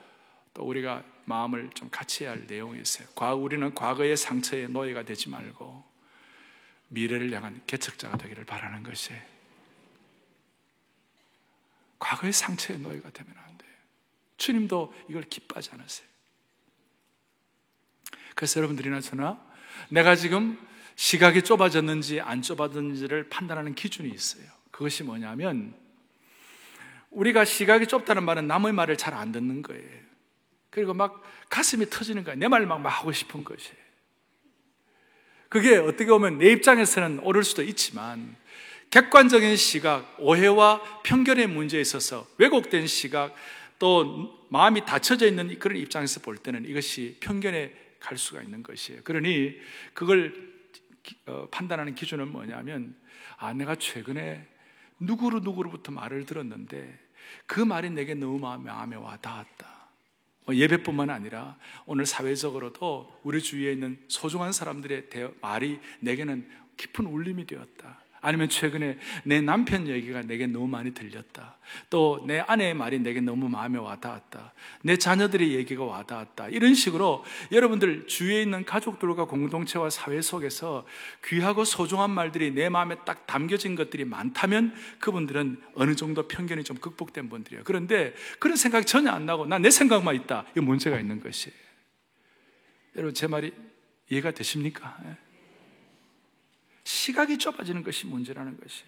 또 0.53 0.65
우리가 0.65 1.03
마음을 1.25 1.71
좀 1.73 1.89
같이 1.91 2.25
할 2.25 2.47
내용이 2.47 2.79
있어요. 2.81 3.09
우리는 3.37 3.75
과거의 3.75 4.19
상처의 4.19 4.69
노예가 4.69 5.05
되지 5.05 5.31
말고 5.31 5.83
미래를 6.89 7.33
향한 7.33 7.63
개척자가 7.67 8.19
되기를 8.19 8.45
바라는 8.45 8.83
것이에요. 8.83 9.23
과거의 11.99 12.35
상처의 12.35 12.81
노예가 12.81 13.11
되면 13.11 13.35
안 13.39 13.57
돼요. 13.57 13.71
주님도 14.37 14.93
이걸 15.09 15.23
기뻐하지 15.23 15.71
않으세요. 15.73 16.12
그래서 18.35 18.61
여러분들이나 18.61 19.01
저나 19.01 19.41
내가 19.89 20.17
지금 20.17 20.59
시각이 20.97 21.43
좁아졌는지 21.43 22.21
안 22.21 22.43
좁아졌는지를 22.43 23.29
판단하는 23.29 23.75
기준이 23.75 24.11
있어요. 24.11 24.45
그것이 24.71 25.03
뭐냐면 25.03 25.75
우리가 27.11 27.45
시각이 27.45 27.87
좁다는 27.87 28.25
말은 28.25 28.47
남의 28.47 28.73
말을 28.73 28.97
잘 28.97 29.15
안 29.15 29.33
듣는 29.33 29.63
거예요. 29.63 30.03
그리고 30.71 30.95
막 30.95 31.23
가슴이 31.51 31.91
터지는 31.91 32.25
거예요. 32.25 32.39
내 32.39 32.49
말을 32.49 32.67
막, 32.67 32.81
막 32.81 32.89
하고 32.89 33.13
싶은 33.13 33.45
것이에요. 33.45 33.83
그게 35.51 35.77
어떻게 35.77 36.07
보면 36.07 36.39
내 36.39 36.51
입장에서는 36.53 37.21
옳을 37.21 37.45
수도 37.45 37.63
있지만 37.63 38.37
객관적인 38.91 39.57
시각, 39.57 40.17
오해와 40.19 41.03
편견의 41.03 41.47
문제에 41.47 41.81
있어서 41.81 42.27
왜곡된 42.39 42.87
시각, 42.87 43.35
또 43.79 44.47
마음이 44.49 44.85
닫혀져 44.85 45.27
있는 45.27 45.59
그런 45.59 45.77
입장에서 45.79 46.21
볼 46.21 46.39
때는 46.39 46.65
이것이 46.67 47.17
편견의 47.21 47.75
갈 48.03 48.19
수가 48.19 48.43
있는 48.43 48.63
것이에요. 48.63 49.03
그러니 49.05 49.57
그걸 49.95 50.53
어, 51.27 51.49
판단하는 51.51 51.95
기준은 51.95 52.29
뭐냐면 52.29 52.97
아 53.39 53.53
내가 53.53 53.77
최근에 53.77 54.47
누구로 54.99 55.41
누구로부터 55.41 55.93
말을 55.93 56.27
들었는데 56.27 56.99
그 57.47 57.61
말이 57.61 57.91
내게 57.91 58.15
너무 58.15 58.39
마음에 58.39 58.97
와 58.97 59.17
닿았다. 59.17 59.73
뭐 60.45 60.57
예배뿐만 60.57 61.11
아니라 61.11 61.57
오늘 61.87 62.05
사회적으로도 62.05 63.21
우리 63.23 63.41
주위에 63.41 63.73
있는 63.73 64.03
소중한 64.09 64.53
사람들의 64.53 65.09
말이 65.41 65.79
내게는 66.01 66.49
깊은 66.77 67.07
울림이 67.07 67.47
되었다. 67.47 68.02
아니면 68.23 68.49
최근에 68.49 68.99
내 69.25 69.41
남편 69.41 69.89
얘기가 69.89 70.23
내게 70.23 70.47
너무 70.47 70.69
많이 70.69 70.95
들렸다. 70.95 71.59
또 71.91 72.23
내 72.27 72.41
아내의 72.41 72.75
말이 72.75 72.99
내게 73.01 73.21
너무 73.21 73.49
마음에 73.49 73.79
와닿았다. 73.79 74.53
내 74.83 74.97
자녀들의 74.97 75.55
얘기가 75.55 75.85
와닿았다. 75.85 76.49
이런 76.49 76.75
식으로 76.75 77.25
여러분들 77.51 78.07
주위에 78.07 78.43
있는 78.43 78.65
가족들과 78.65 79.25
공동체와 79.25 79.91
사회 79.91 80.21
속에서 80.21 80.87
귀하고 81.25 81.65
소중한 81.65 82.11
말들이 82.11 82.53
내 82.53 82.69
마음에 82.69 82.97
딱 83.05 83.27
담겨진 83.27 83.75
것들이 83.75 84.05
많다면 84.05 84.75
그분들은 85.01 85.61
어느 85.75 85.97
정도 85.97 86.29
편견이 86.29 86.65
좀 86.65 86.77
극복된 86.77 87.29
분들이에요. 87.29 87.65
그런데 87.65 88.15
그런 88.39 88.57
생각이 88.57 88.87
전혀 88.87 89.11
안 89.11 89.27
나고 89.27 89.47
나내 89.47 89.71
생각만 89.71 90.15
있다. 90.15 90.47
이 90.57 90.61
문제가 90.61 90.99
있는 90.99 91.21
것이에요. 91.21 91.57
여러분 92.97 93.15
제 93.15 93.27
말이 93.27 93.53
이해가 94.11 94.31
되십니까? 94.31 94.97
예. 96.85 96.89
시각이 96.89 97.39
좁아지는 97.39 97.83
것이 97.83 98.07
문제라는 98.07 98.59
것이. 98.61 98.83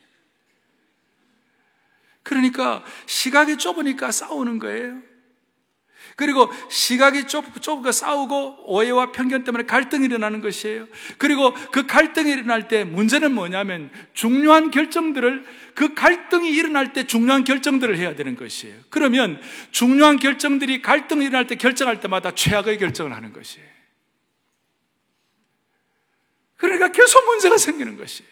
그러니까 2.22 2.84
시각이 3.06 3.58
좁으니까 3.58 4.10
싸우는 4.10 4.58
거예요. 4.58 5.02
그리고 6.16 6.50
시각이 6.70 7.26
좁, 7.26 7.60
좁고 7.60 7.90
싸우고 7.90 8.64
오해와 8.66 9.12
편견 9.12 9.44
때문에 9.44 9.64
갈등이 9.64 10.04
일어나는 10.06 10.40
것이에요. 10.40 10.86
그리고 11.18 11.54
그 11.72 11.86
갈등이 11.86 12.30
일어날 12.30 12.68
때 12.68 12.84
문제는 12.84 13.34
뭐냐면 13.34 13.90
중요한 14.12 14.70
결정들을 14.70 15.44
그 15.74 15.94
갈등이 15.94 16.50
일어날 16.50 16.92
때 16.92 17.06
중요한 17.06 17.42
결정들을 17.42 17.98
해야 17.98 18.14
되는 18.14 18.36
것이에요. 18.36 18.76
그러면 18.90 19.40
중요한 19.70 20.18
결정들이 20.18 20.82
갈등이 20.82 21.24
일어날 21.24 21.46
때 21.46 21.56
결정할 21.56 22.00
때마다 22.00 22.30
최악의 22.32 22.78
결정을 22.78 23.14
하는 23.14 23.32
것이에요. 23.32 23.73
그러니까 26.64 26.92
계속 26.92 27.24
문제가 27.26 27.56
생기는 27.56 27.96
것이. 27.96 28.22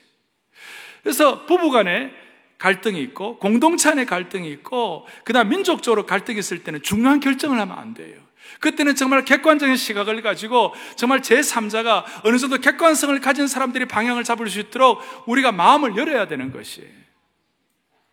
그래서 1.03 1.47
부부간에 1.47 2.12
갈등이 2.59 3.01
있고 3.03 3.38
공동체 3.38 3.90
안에 3.90 4.05
갈등이 4.05 4.49
있고 4.53 5.07
그다음 5.25 5.49
민족적으로 5.49 6.07
갈등이 6.07 6.38
있을 6.38 6.62
때는 6.62 6.83
중요한 6.83 7.18
결정을 7.18 7.59
하면 7.59 7.77
안 7.77 7.92
돼요. 7.92 8.21
그때는 8.61 8.95
정말 8.95 9.25
객관적인 9.25 9.77
시각을 9.77 10.23
가지고 10.23 10.73
정말 10.97 11.21
제3자가 11.21 12.05
어느 12.25 12.38
정도 12.38 12.59
객관성을 12.59 13.18
가진 13.21 13.49
사람들이 13.49 13.87
방향을 13.87 14.23
잡을 14.23 14.49
수 14.49 14.61
있도록 14.61 15.01
우리가 15.27 15.51
마음을 15.51 15.97
열어야 15.97 16.29
되는 16.29 16.53
것이에요. 16.53 17.01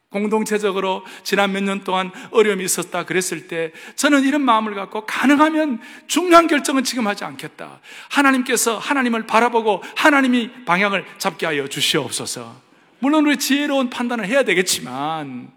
공동체적으로 0.10 1.06
지난 1.24 1.52
몇 1.52 1.62
년 1.64 1.84
동안 1.84 2.12
어려움이 2.32 2.64
있었다 2.64 3.06
그랬을 3.06 3.48
때 3.48 3.72
저는 3.96 4.24
이런 4.24 4.42
마음을 4.42 4.74
갖고 4.74 5.06
가능하면 5.06 5.80
중요한 6.08 6.48
결정은 6.48 6.84
지금 6.84 7.06
하지 7.06 7.24
않겠다. 7.26 7.80
하나님께서 8.10 8.78
하나님을 8.78 9.28
바라보고 9.28 9.84
하나님이 9.96 10.66
방향을 10.66 11.06
잡게 11.20 11.46
하여 11.46 11.68
주시옵소서. 11.68 12.56
물론 13.00 13.26
우리 13.26 13.38
지혜로운 13.38 13.90
판단을 13.90 14.26
해야 14.26 14.44
되겠지만 14.44 15.52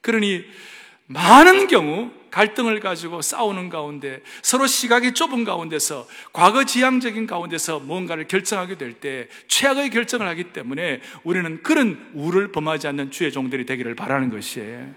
그러니 0.00 0.44
많은 1.06 1.66
경우 1.66 2.10
갈등을 2.30 2.80
가지고 2.80 3.22
싸우는 3.22 3.68
가운데 3.70 4.22
서로 4.42 4.66
시각이 4.66 5.14
좁은 5.14 5.44
가운데서 5.44 6.06
과거 6.32 6.64
지향적인 6.64 7.26
가운데서 7.26 7.80
뭔가를 7.80 8.28
결정하게 8.28 8.76
될 8.76 9.00
때 9.00 9.28
최악의 9.48 9.90
결정을 9.90 10.26
하기 10.28 10.52
때문에 10.52 11.00
우리는 11.24 11.62
그런 11.62 12.10
우를 12.14 12.52
범하지 12.52 12.88
않는 12.88 13.10
주의 13.10 13.32
종들이 13.32 13.66
되기를 13.66 13.94
바라는 13.94 14.30
것이에요. 14.30 14.94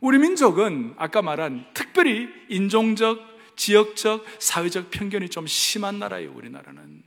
우리 0.00 0.18
민족은 0.18 0.94
아까 0.96 1.22
말한 1.22 1.66
특별히 1.74 2.28
인종적, 2.48 3.18
지역적, 3.56 4.24
사회적 4.38 4.90
편견이 4.90 5.28
좀 5.30 5.46
심한 5.46 5.98
나라예요, 5.98 6.32
우리나라는. 6.34 7.02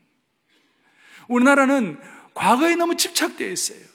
우리나라는 1.29 1.99
과거에 2.33 2.75
너무 2.75 2.97
집착되어 2.97 3.49
있어요. 3.49 3.90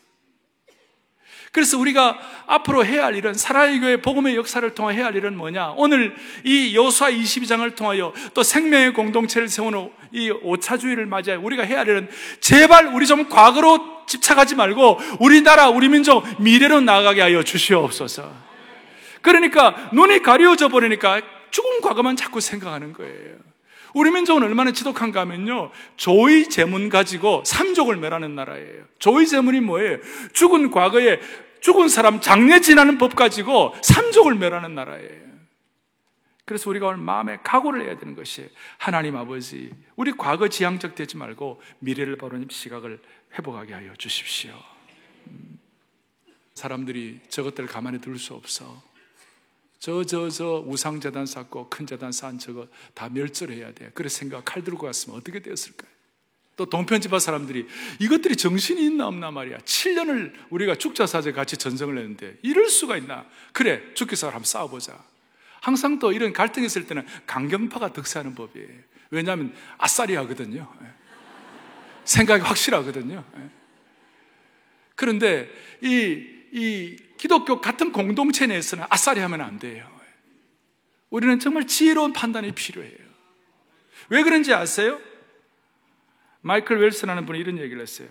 그래서 1.57 1.79
우리가 1.79 2.19
앞으로 2.47 2.85
해야 2.85 3.07
할 3.07 3.14
일은 3.14 3.33
사랑의 3.33 3.81
교회 3.81 3.97
복음의 3.97 4.37
역사를 4.37 4.75
통해 4.75 4.95
해야 4.95 5.07
할 5.07 5.16
일은 5.16 5.38
뭐냐? 5.38 5.73
오늘 5.79 6.14
이 6.45 6.77
여수와 6.77 7.11
22장을 7.11 7.75
통하여 7.75 8.12
또 8.35 8.42
생명의 8.42 8.92
공동체를 8.92 9.49
세우는 9.49 9.90
이 10.12 10.29
오차주의를 10.31 11.07
맞이해 11.07 11.37
우리가 11.37 11.62
해야 11.62 11.79
할 11.79 11.88
일은 11.88 12.11
제발 12.40 12.88
우리 12.88 13.07
좀 13.07 13.31
과거로 13.31 14.05
집착하지 14.07 14.55
말고 14.55 15.01
우리나라, 15.19 15.71
우리 15.71 15.88
민족 15.88 16.27
미래로 16.42 16.83
나아가게 16.83 17.23
하여 17.23 17.42
주시옵소서. 17.42 18.31
그러니까 19.23 19.88
눈이 19.95 20.23
가려져 20.23 20.69
버리니까 20.69 21.23
죽은 21.51 21.81
과거만 21.81 22.16
자꾸 22.16 22.42
생각하는 22.42 22.92
거예요. 22.92 23.47
우리 23.97 24.11
민족은 24.11 24.42
얼마나 24.42 24.73
지독한가 24.73 25.21
하면요. 25.21 25.71
조의 25.97 26.51
재문 26.51 26.90
가지고 26.90 27.42
삼족을 27.47 27.97
멸하는 27.97 28.35
나라예요. 28.35 28.85
조의 28.99 29.27
재문이 29.27 29.61
뭐예요? 29.61 29.97
죽은 30.35 30.71
과거에 30.71 31.19
죽은 31.66 31.88
사람 31.88 32.20
장례 32.20 32.61
지나는 32.61 32.96
법 32.96 33.16
가지고 33.16 33.74
삼족을 33.83 34.37
멸하는 34.37 34.76
나라예요. 34.76 35.26
그래서 36.44 36.70
우리가 36.70 36.87
오늘 36.87 36.98
마음에 36.98 37.38
각오를 37.42 37.85
해야 37.85 37.98
되는 37.98 38.14
것이 38.14 38.48
하나님 38.79 39.16
아버지, 39.16 39.72
우리 39.96 40.12
과거 40.12 40.46
지향적 40.46 40.94
되지 40.94 41.16
말고 41.16 41.61
미래를 41.81 42.18
바라는 42.18 42.46
시각을 42.48 43.02
회복하게 43.37 43.74
하여 43.74 43.92
주십시오. 43.96 44.52
음. 45.26 45.59
사람들이 46.55 47.18
저것들을 47.31 47.68
가만히 47.68 48.00
둘 48.00 48.16
수 48.16 48.35
없어. 48.35 48.81
저, 49.81 50.05
저, 50.05 50.31
저 50.31 50.62
우상재단 50.64 51.26
쌓고 51.26 51.68
큰 51.68 51.85
재단 51.85 52.12
쌓은 52.12 52.38
저거 52.38 52.68
다 52.94 53.09
멸절해야 53.09 53.72
돼. 53.72 53.90
그래 53.92 54.09
생각 54.09 54.44
칼 54.44 54.62
들고 54.62 54.87
갔으면 54.87 55.18
어떻게 55.18 55.40
되었을까요? 55.40 55.90
또 56.57 56.64
동편집화 56.64 57.19
사람들이 57.19 57.69
이것들이 57.99 58.35
정신이 58.37 58.85
있나 58.87 59.07
없나 59.07 59.31
말이야. 59.31 59.59
7년을 59.59 60.33
우리가 60.51 60.75
죽자사제 60.75 61.33
같이 61.33 61.57
전쟁을 61.57 61.99
했는데 61.99 62.37
이럴 62.42 62.69
수가 62.69 62.97
있나? 62.97 63.27
그래, 63.53 63.83
죽기사 63.95 64.29
한번 64.29 64.45
싸워보자. 64.45 64.99
항상 65.61 65.99
또 65.99 66.12
이런 66.12 66.33
갈등이 66.33 66.66
있을 66.66 66.87
때는 66.87 67.07
강경파가 67.27 67.92
득세하는 67.92 68.35
법이에요. 68.35 68.69
왜냐하면 69.11 69.55
아싸리 69.79 70.14
하거든요. 70.16 70.73
예. 70.83 70.87
생각이 72.05 72.42
확실하거든요. 72.42 73.25
예. 73.37 73.51
그런데 74.95 75.51
이, 75.83 76.25
이 76.53 76.97
기독교 77.19 77.61
같은 77.61 77.92
공동체 77.92 78.47
내에서는 78.47 78.85
아싸리 78.88 79.21
하면 79.21 79.42
안 79.42 79.59
돼요. 79.59 79.88
우리는 81.11 81.38
정말 81.38 81.66
지혜로운 81.66 82.12
판단이 82.12 82.53
필요해요. 82.53 82.97
왜 84.09 84.23
그런지 84.23 84.55
아세요? 84.55 84.99
마이클 86.46 86.78
웰슨하는 86.78 87.26
분이 87.26 87.40
이런 87.40 87.59
얘기를 87.59 87.82
했어요. 87.82 88.09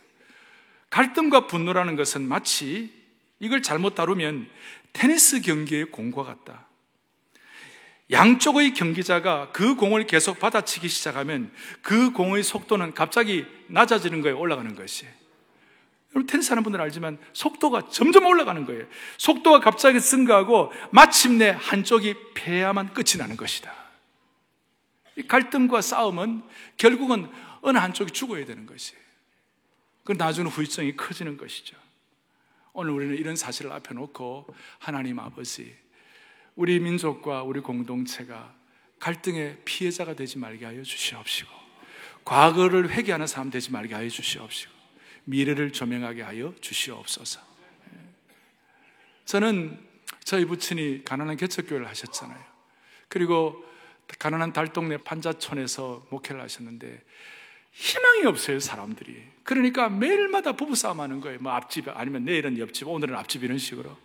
갈등과 0.90 1.48
분노라는 1.48 1.96
것은 1.96 2.28
마치 2.28 2.92
이걸 3.40 3.62
잘못 3.62 3.96
다루면 3.96 4.50
테니스 4.92 5.42
경기의 5.42 5.86
공과 5.86 6.24
같다. 6.24 6.68
양쪽의 8.12 8.74
경기자가 8.74 9.52
그 9.52 9.76
공을 9.76 10.06
계속 10.06 10.38
받아치기 10.40 10.90
시작하면 10.90 11.52
그 11.82 12.12
공의 12.12 12.44
속도는 12.44 12.94
갑자기 12.94 13.46
낮아지는 13.68 14.22
거에 14.22 14.32
올라가는 14.32 14.76
것이에요. 14.76 15.12
여러분 16.12 16.28
테니스 16.28 16.52
하는 16.52 16.64
분들은 16.64 16.84
알지만 16.84 17.18
속도가 17.32 17.88
점점 17.90 18.26
올라가는 18.26 18.66
거예요. 18.66 18.86
속도가 19.18 19.62
갑자기 19.62 20.02
증가하고 20.02 20.74
마침내 20.92 21.56
한쪽이 21.58 22.16
패야만 22.36 22.94
끝이 22.94 23.18
나는 23.18 23.38
것이다. 23.38 23.74
갈등과 25.30 25.82
싸움은 25.82 26.44
결국은 26.78 27.30
어느 27.66 27.80
한쪽이 27.80 28.12
죽어야 28.12 28.46
되는 28.46 28.68
것이에요. 28.68 29.02
그 30.04 30.12
나중에 30.12 30.48
후유증이 30.48 30.96
커지는 30.96 31.36
것이죠. 31.36 31.76
오늘 32.74 32.92
우리는 32.92 33.16
이런 33.16 33.36
사실을 33.36 33.72
앞에 33.72 33.96
놓고 33.96 34.46
하나님 34.78 35.18
아버지, 35.18 35.76
우리 36.56 36.80
민족과 36.80 37.42
우리 37.42 37.62
공동체가 37.62 38.54
갈등의 39.00 39.62
피해자가 39.66 40.14
되지 40.14 40.38
말게 40.38 40.64
하여 40.64 40.84
주시옵시고, 40.84 41.50
과거를 42.24 42.92
회개하는 42.92 43.26
사람 43.26 43.50
되지 43.50 43.72
말게 43.72 43.96
하여 43.96 44.10
주시옵시고, 44.10 44.72
미래를 45.24 45.72
조명하게 45.72 46.22
하여 46.22 46.54
주시옵소서. 46.62 47.42
저는 49.26 49.84
저희 50.24 50.46
부친이 50.46 51.04
가난한 51.04 51.38
개척교회를 51.38 51.88
하셨잖아요. 51.88 52.44
그리고 53.08 53.66
가난한 54.20 54.54
달동네 54.54 54.98
판자촌에서 54.98 56.06
목회를 56.12 56.42
하셨는데 56.42 57.04
희망이 57.76 58.26
없어요, 58.26 58.60
사람들이. 58.60 59.22
그러니까 59.44 59.90
매일마다 59.90 60.54
부부싸움 60.54 61.02
하는 61.02 61.20
거예요. 61.20 61.40
뭐 61.42 61.52
앞집, 61.52 61.90
아니면 61.90 62.24
내일은 62.24 62.58
옆집, 62.58 62.88
오늘은 62.88 63.16
앞집 63.16 63.44
이런 63.44 63.58
식으로. 63.58 63.96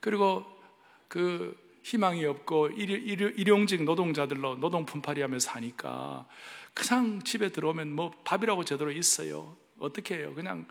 그리고 0.00 0.44
그 1.06 1.56
희망이 1.82 2.24
없고 2.24 2.70
일용 2.70 3.66
직 3.66 3.84
노동자들로 3.84 4.56
노동 4.56 4.84
품팔이 4.84 5.20
하며 5.20 5.38
사니까 5.38 6.26
그냥 6.74 7.22
집에 7.22 7.50
들어오면 7.50 7.92
뭐 7.92 8.10
밥이라고 8.24 8.64
제대로 8.64 8.90
있어요. 8.90 9.56
어떻게 9.78 10.16
해요? 10.16 10.34
그냥 10.34 10.66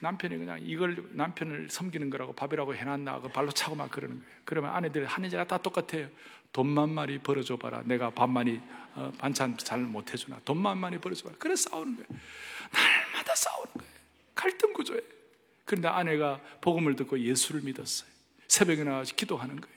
남편이 0.00 0.38
그냥 0.38 0.60
이걸 0.62 1.04
남편을 1.12 1.68
섬기는 1.68 2.10
거라고 2.10 2.32
밥이라고 2.32 2.74
해놨나 2.74 3.20
그 3.20 3.28
발로 3.28 3.50
차고 3.50 3.74
막 3.74 3.90
그러는 3.90 4.20
거예요. 4.20 4.32
그러면 4.44 4.70
아내들이 4.72 5.04
하는 5.04 5.28
자가 5.28 5.44
다 5.46 5.58
똑같아요. 5.58 6.08
돈만 6.52 6.90
많이 6.90 7.18
벌어줘 7.18 7.56
봐라. 7.56 7.82
내가 7.84 8.10
밥 8.10 8.28
많이 8.28 8.60
어, 8.94 9.10
반찬 9.18 9.56
잘 9.56 9.80
못 9.80 10.12
해주나. 10.12 10.40
돈만 10.44 10.78
많이 10.78 10.98
벌어줘 10.98 11.24
봐라. 11.24 11.36
그래 11.38 11.56
싸우는 11.56 11.96
거예요. 11.96 12.08
날마다 12.72 13.34
싸우는 13.34 13.72
거예요. 13.74 13.92
갈등 14.34 14.72
구조에. 14.72 15.00
그런데 15.64 15.88
아내가 15.88 16.40
복음을 16.60 16.94
듣고 16.96 17.18
예수를 17.18 17.62
믿었어요. 17.62 18.10
새벽에 18.48 18.84
나와서 18.84 19.14
기도하는 19.14 19.60
거예요. 19.60 19.76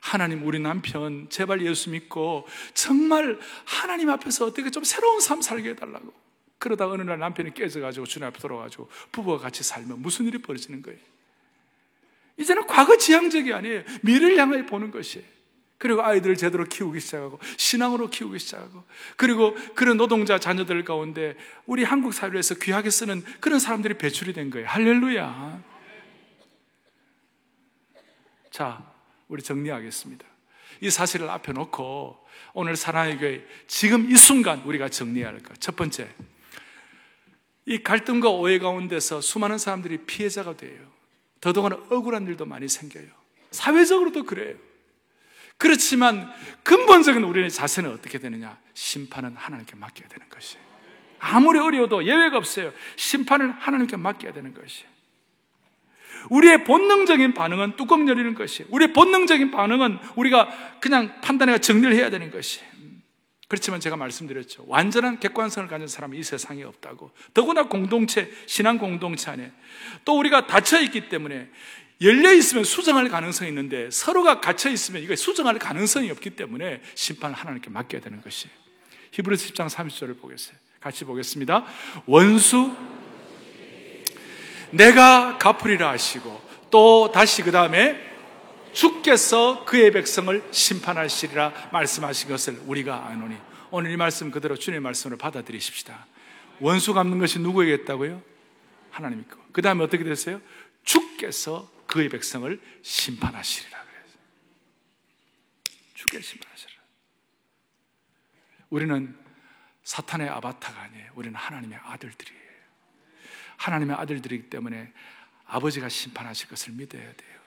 하나님 0.00 0.46
우리 0.46 0.58
남편 0.58 1.28
제발 1.28 1.60
예수 1.66 1.90
믿고 1.90 2.48
정말 2.72 3.38
하나님 3.66 4.08
앞에서 4.08 4.46
어떻게 4.46 4.70
좀 4.70 4.82
새로운 4.84 5.20
삶 5.20 5.42
살게 5.42 5.70
해달라고. 5.70 6.12
그러다 6.58 6.88
어느 6.88 7.02
날 7.02 7.18
남편이 7.18 7.52
깨져가지고 7.52 8.06
주님 8.06 8.26
앞에 8.28 8.38
돌아가지고 8.38 8.88
부부가 9.12 9.36
같이 9.38 9.62
살면 9.62 10.00
무슨 10.00 10.26
일이 10.26 10.38
벌어지는 10.38 10.80
거예요? 10.80 10.98
이제는 12.38 12.66
과거 12.66 12.96
지향적이 12.96 13.52
아니에요. 13.52 13.82
미래를 14.02 14.38
향해 14.38 14.64
보는 14.64 14.90
것이에요. 14.90 15.26
그리고 15.80 16.02
아이들을 16.02 16.36
제대로 16.36 16.66
키우기 16.66 17.00
시작하고 17.00 17.40
신앙으로 17.56 18.10
키우기 18.10 18.38
시작하고 18.38 18.84
그리고 19.16 19.54
그런 19.74 19.96
노동자 19.96 20.38
자녀들 20.38 20.84
가운데 20.84 21.34
우리 21.64 21.84
한국 21.84 22.12
사회에서 22.12 22.56
귀하게 22.56 22.90
쓰는 22.90 23.22
그런 23.40 23.58
사람들이 23.58 23.96
배출이 23.96 24.34
된 24.34 24.50
거예요. 24.50 24.68
할렐루야. 24.68 25.62
자, 28.50 28.92
우리 29.26 29.42
정리하겠습니다. 29.42 30.26
이 30.82 30.90
사실을 30.90 31.30
앞에 31.30 31.52
놓고 31.52 32.26
오늘 32.52 32.76
사랑의 32.76 33.16
교회 33.16 33.46
지금 33.66 34.10
이 34.10 34.16
순간 34.16 34.60
우리가 34.60 34.90
정리해야 34.90 35.28
할 35.28 35.38
것. 35.38 35.58
첫 35.62 35.76
번째, 35.76 36.10
이 37.64 37.82
갈등과 37.82 38.28
오해 38.28 38.58
가운데서 38.58 39.22
수많은 39.22 39.56
사람들이 39.56 40.04
피해자가 40.04 40.58
돼요. 40.58 40.78
더더구나 41.40 41.76
억울한 41.88 42.26
일도 42.26 42.44
많이 42.44 42.68
생겨요. 42.68 43.08
사회적으로도 43.50 44.24
그래요. 44.24 44.69
그렇지만 45.60 46.32
근본적인 46.62 47.22
우리의 47.22 47.50
자세는 47.50 47.92
어떻게 47.92 48.18
되느냐? 48.18 48.58
심판은 48.72 49.36
하나님께 49.36 49.76
맡겨야 49.76 50.08
되는 50.08 50.26
것이에요. 50.30 50.64
아무리 51.18 51.58
어려워도 51.58 52.06
예외가 52.06 52.38
없어요. 52.38 52.72
심판을 52.96 53.50
하나님께 53.50 53.98
맡겨야 53.98 54.32
되는 54.32 54.54
것이에요. 54.54 54.88
우리의 56.30 56.64
본능적인 56.64 57.34
반응은 57.34 57.76
뚜껑 57.76 58.08
열리는 58.08 58.34
것이. 58.34 58.64
우리의 58.70 58.94
본능적인 58.94 59.50
반응은 59.50 59.98
우리가 60.16 60.78
그냥 60.80 61.20
판단해가 61.20 61.58
정리를 61.58 61.94
해야 61.94 62.08
되는 62.08 62.30
것이. 62.30 62.60
그렇지만 63.46 63.80
제가 63.80 63.96
말씀드렸죠. 63.96 64.64
완전한 64.66 65.20
객관성을 65.20 65.68
가진 65.68 65.88
사람은 65.88 66.16
이 66.16 66.22
세상에 66.22 66.62
없다고. 66.62 67.10
더구나 67.34 67.64
공동체, 67.64 68.30
신앙 68.46 68.78
공동체 68.78 69.30
안에. 69.30 69.52
또 70.06 70.18
우리가 70.18 70.46
닫혀있기 70.46 71.10
때문에 71.10 71.50
열려 72.02 72.32
있으면 72.32 72.64
수정할 72.64 73.08
가능성이 73.08 73.50
있는데 73.50 73.90
서로가 73.90 74.40
갇혀 74.40 74.70
있으면 74.70 75.02
이거 75.02 75.14
수정할 75.16 75.58
가능성이 75.58 76.10
없기 76.10 76.30
때문에 76.30 76.80
심판을 76.94 77.36
하나님께 77.36 77.70
맡겨야 77.70 78.00
되는 78.00 78.22
것이. 78.22 78.48
히브리서 79.12 79.48
10장 79.48 79.68
30절을 79.68 80.20
보겠어요. 80.20 80.56
같이 80.80 81.04
보겠습니다. 81.04 81.66
원수 82.06 82.74
내가 84.70 85.36
갚으리라 85.36 85.90
하시고 85.90 86.40
또 86.70 87.10
다시 87.12 87.42
그 87.42 87.50
다음에 87.50 88.08
주께서 88.72 89.64
그의 89.64 89.90
백성을 89.90 90.42
심판하시리라 90.50 91.70
말씀하신 91.72 92.28
것을 92.28 92.60
우리가 92.66 93.06
아노니 93.08 93.36
오늘 93.70 93.90
이 93.90 93.96
말씀 93.96 94.30
그대로 94.30 94.56
주님의 94.56 94.80
말씀을 94.80 95.18
받아들이십시다. 95.18 96.06
원수 96.60 96.94
갚는 96.94 97.18
것이 97.18 97.40
누구에게 97.40 97.82
있다고요? 97.82 98.22
하나님 98.90 99.20
있고. 99.20 99.38
그 99.52 99.60
다음에 99.62 99.82
어떻게 99.82 100.04
됐어요? 100.04 100.40
주께서 100.84 101.68
그의 101.90 102.08
백성을 102.08 102.60
심판하시리라 102.82 103.82
그랬어요. 103.82 104.22
주께서 105.94 106.22
심판하시리라. 106.22 106.80
우리는 108.70 109.18
사탄의 109.82 110.28
아바타가 110.28 110.82
아니에요. 110.82 111.10
우리는 111.16 111.34
하나님의 111.34 111.80
아들들이에요. 111.82 112.40
하나님의 113.56 113.96
아들들이기 113.96 114.48
때문에 114.48 114.92
아버지가 115.46 115.88
심판하실 115.88 116.48
것을 116.48 116.74
믿어야 116.74 117.12
돼요. 117.12 117.40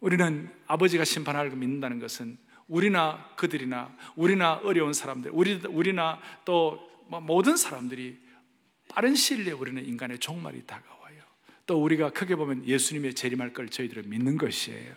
우리는 0.00 0.54
아버지가 0.66 1.06
심판할 1.06 1.48
걸 1.48 1.58
믿는다는 1.58 2.00
것은 2.00 2.36
우리나 2.68 3.34
그들이나 3.36 3.96
우리나 4.16 4.56
어려운 4.56 4.92
사람들, 4.92 5.30
우리, 5.32 5.54
우리나 5.66 6.20
또뭐 6.44 7.20
모든 7.22 7.56
사람들이 7.56 8.22
빠른 8.90 9.14
시일 9.14 9.44
내에 9.44 9.54
우리는 9.54 9.82
인간의 9.82 10.18
종말이 10.18 10.66
다가와요. 10.66 10.93
또 11.66 11.82
우리가 11.82 12.10
크게 12.10 12.36
보면 12.36 12.66
예수님의 12.66 13.14
재림할 13.14 13.52
걸 13.52 13.68
저희들은 13.68 14.08
믿는 14.08 14.36
것이에요. 14.36 14.92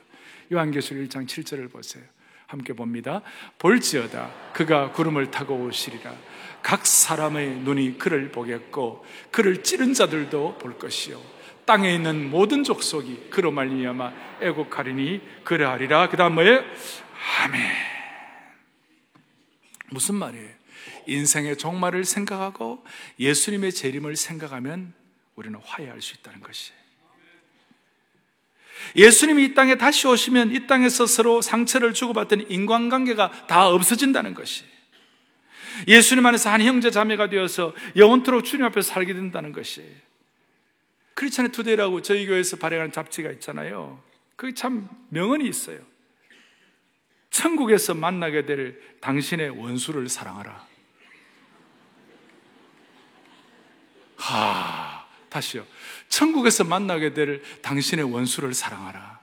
요한계시록 0.52 1.08
1장 1.08 1.28
7절을 1.28 1.72
보세요. 1.72 2.04
함께 2.48 2.74
봅니다. 2.74 3.22
볼지어다 3.60 4.32
그가 4.54 4.92
구름을 4.92 5.32
타고 5.32 5.56
오시리라. 5.66 6.16
각 6.64 6.86
사람의 6.86 7.58
눈이 7.58 7.98
그를 7.98 8.32
보겠고 8.32 9.06
그를 9.32 9.64
찌른 9.64 9.94
자들도 9.94 10.58
볼 10.58 10.78
것이요. 10.78 11.22
땅에 11.66 11.94
있는 11.94 12.30
모든 12.30 12.64
족속이 12.64 13.30
그로 13.30 13.52
말미암아 13.52 14.40
애곡하리니 14.42 15.22
그러하리라. 15.44 16.08
그다음 16.10 16.36
뭐예요? 16.36 16.64
아멘. 17.44 17.62
무슨 19.90 20.16
말이에요? 20.16 20.50
인생의 21.08 21.58
종말을 21.58 22.06
생각하고 22.06 22.84
예수님의 23.20 23.74
재림을 23.74 24.16
생각하면 24.16 24.94
우리는 25.38 25.60
화해할 25.64 26.02
수 26.02 26.16
있다는 26.16 26.42
것이에요. 26.42 26.78
예수님이 28.96 29.46
이 29.46 29.54
땅에 29.54 29.76
다시 29.76 30.08
오시면 30.08 30.54
이 30.54 30.68
땅에서 30.68 31.06
서로 31.06 31.42
상처를 31.42 31.94
주고받던 31.94 32.50
인간관계가 32.50 33.48
다 33.48 33.70
없어진다는 33.70 34.34
것이. 34.34 34.66
예수님 35.88 36.26
안에서 36.26 36.50
한 36.50 36.62
형제 36.62 36.90
자매가 36.90 37.30
되어서 37.30 37.74
영원토록 37.96 38.46
주님 38.46 38.66
앞에서 38.66 38.92
살게 38.94 39.14
된다는 39.14 39.52
것이. 39.52 39.84
크리스찬의 41.14 41.52
투데이라고 41.52 42.02
저희 42.02 42.26
교회에서 42.26 42.58
발행하는 42.58 42.92
잡지가 42.92 43.32
있잖아요. 43.34 44.04
그게 44.36 44.54
참 44.54 44.90
명언이 45.10 45.48
있어요. 45.48 45.80
천국에서 47.30 47.94
만나게 47.94 48.46
될 48.46 48.82
당신의 49.02 49.50
원수를 49.50 50.10
사랑하라. 50.10 50.66
하, 54.18 54.87
다시요. 55.30 55.66
천국에서 56.10 56.64
만나게 56.64 57.14
될 57.14 57.42
당신의 57.62 58.12
원수를 58.12 58.54
사랑하라. 58.54 59.20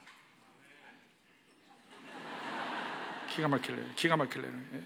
기가 3.35 3.47
막힐래요. 3.47 3.85
기가 3.95 4.15
막힐래요. 4.15 4.51
예. 4.73 4.83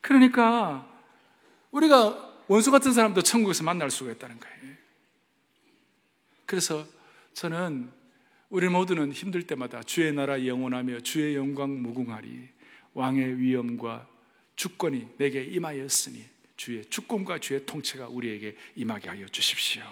그러니까 0.00 0.86
우리가 1.70 2.44
원수 2.46 2.70
같은 2.70 2.92
사람도 2.92 3.22
천국에서 3.22 3.64
만날 3.64 3.90
수가 3.90 4.12
있다는 4.12 4.38
거예요. 4.38 4.58
그래서 6.46 6.86
저는 7.34 7.90
우리 8.48 8.68
모두는 8.68 9.12
힘들 9.12 9.46
때마다 9.46 9.82
주의 9.82 10.12
나라 10.12 10.46
영원하며 10.46 11.00
주의 11.00 11.36
영광 11.36 11.82
무궁하리 11.82 12.48
왕의 12.94 13.38
위엄과 13.38 14.08
주권이 14.56 15.16
내게 15.18 15.44
임하였으니 15.44 16.24
주의 16.58 16.84
주권과 16.84 17.38
주의 17.38 17.64
통치가 17.64 18.08
우리에게 18.08 18.54
임하게 18.74 19.08
하여 19.08 19.26
주십시오. 19.28 19.82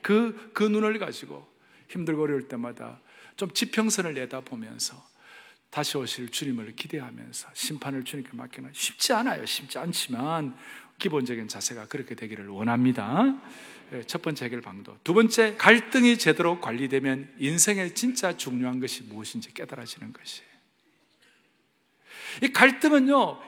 그, 0.00 0.50
그 0.54 0.62
눈을 0.62 0.98
가지고 0.98 1.46
힘들고 1.88 2.22
어려울 2.22 2.48
때마다 2.48 3.00
좀 3.36 3.50
지평선을 3.50 4.14
내다보면서 4.14 5.12
다시 5.70 5.98
오실 5.98 6.30
주님을 6.30 6.76
기대하면서 6.76 7.48
심판을 7.52 8.04
주님께 8.04 8.30
맡기는 8.32 8.70
쉽지 8.72 9.12
않아요. 9.12 9.44
쉽지 9.44 9.78
않지만 9.78 10.56
기본적인 10.98 11.48
자세가 11.48 11.88
그렇게 11.88 12.14
되기를 12.14 12.48
원합니다. 12.48 13.40
예, 13.92 14.04
첫 14.04 14.22
번째 14.22 14.44
해결 14.44 14.60
방도. 14.60 14.96
두 15.02 15.14
번째, 15.14 15.56
갈등이 15.56 16.16
제대로 16.16 16.60
관리되면 16.60 17.34
인생의 17.38 17.94
진짜 17.94 18.36
중요한 18.36 18.78
것이 18.78 19.02
무엇인지 19.02 19.52
깨달아지는 19.52 20.12
것이에요. 20.12 20.52
이 22.44 22.52
갈등은요, 22.52 23.40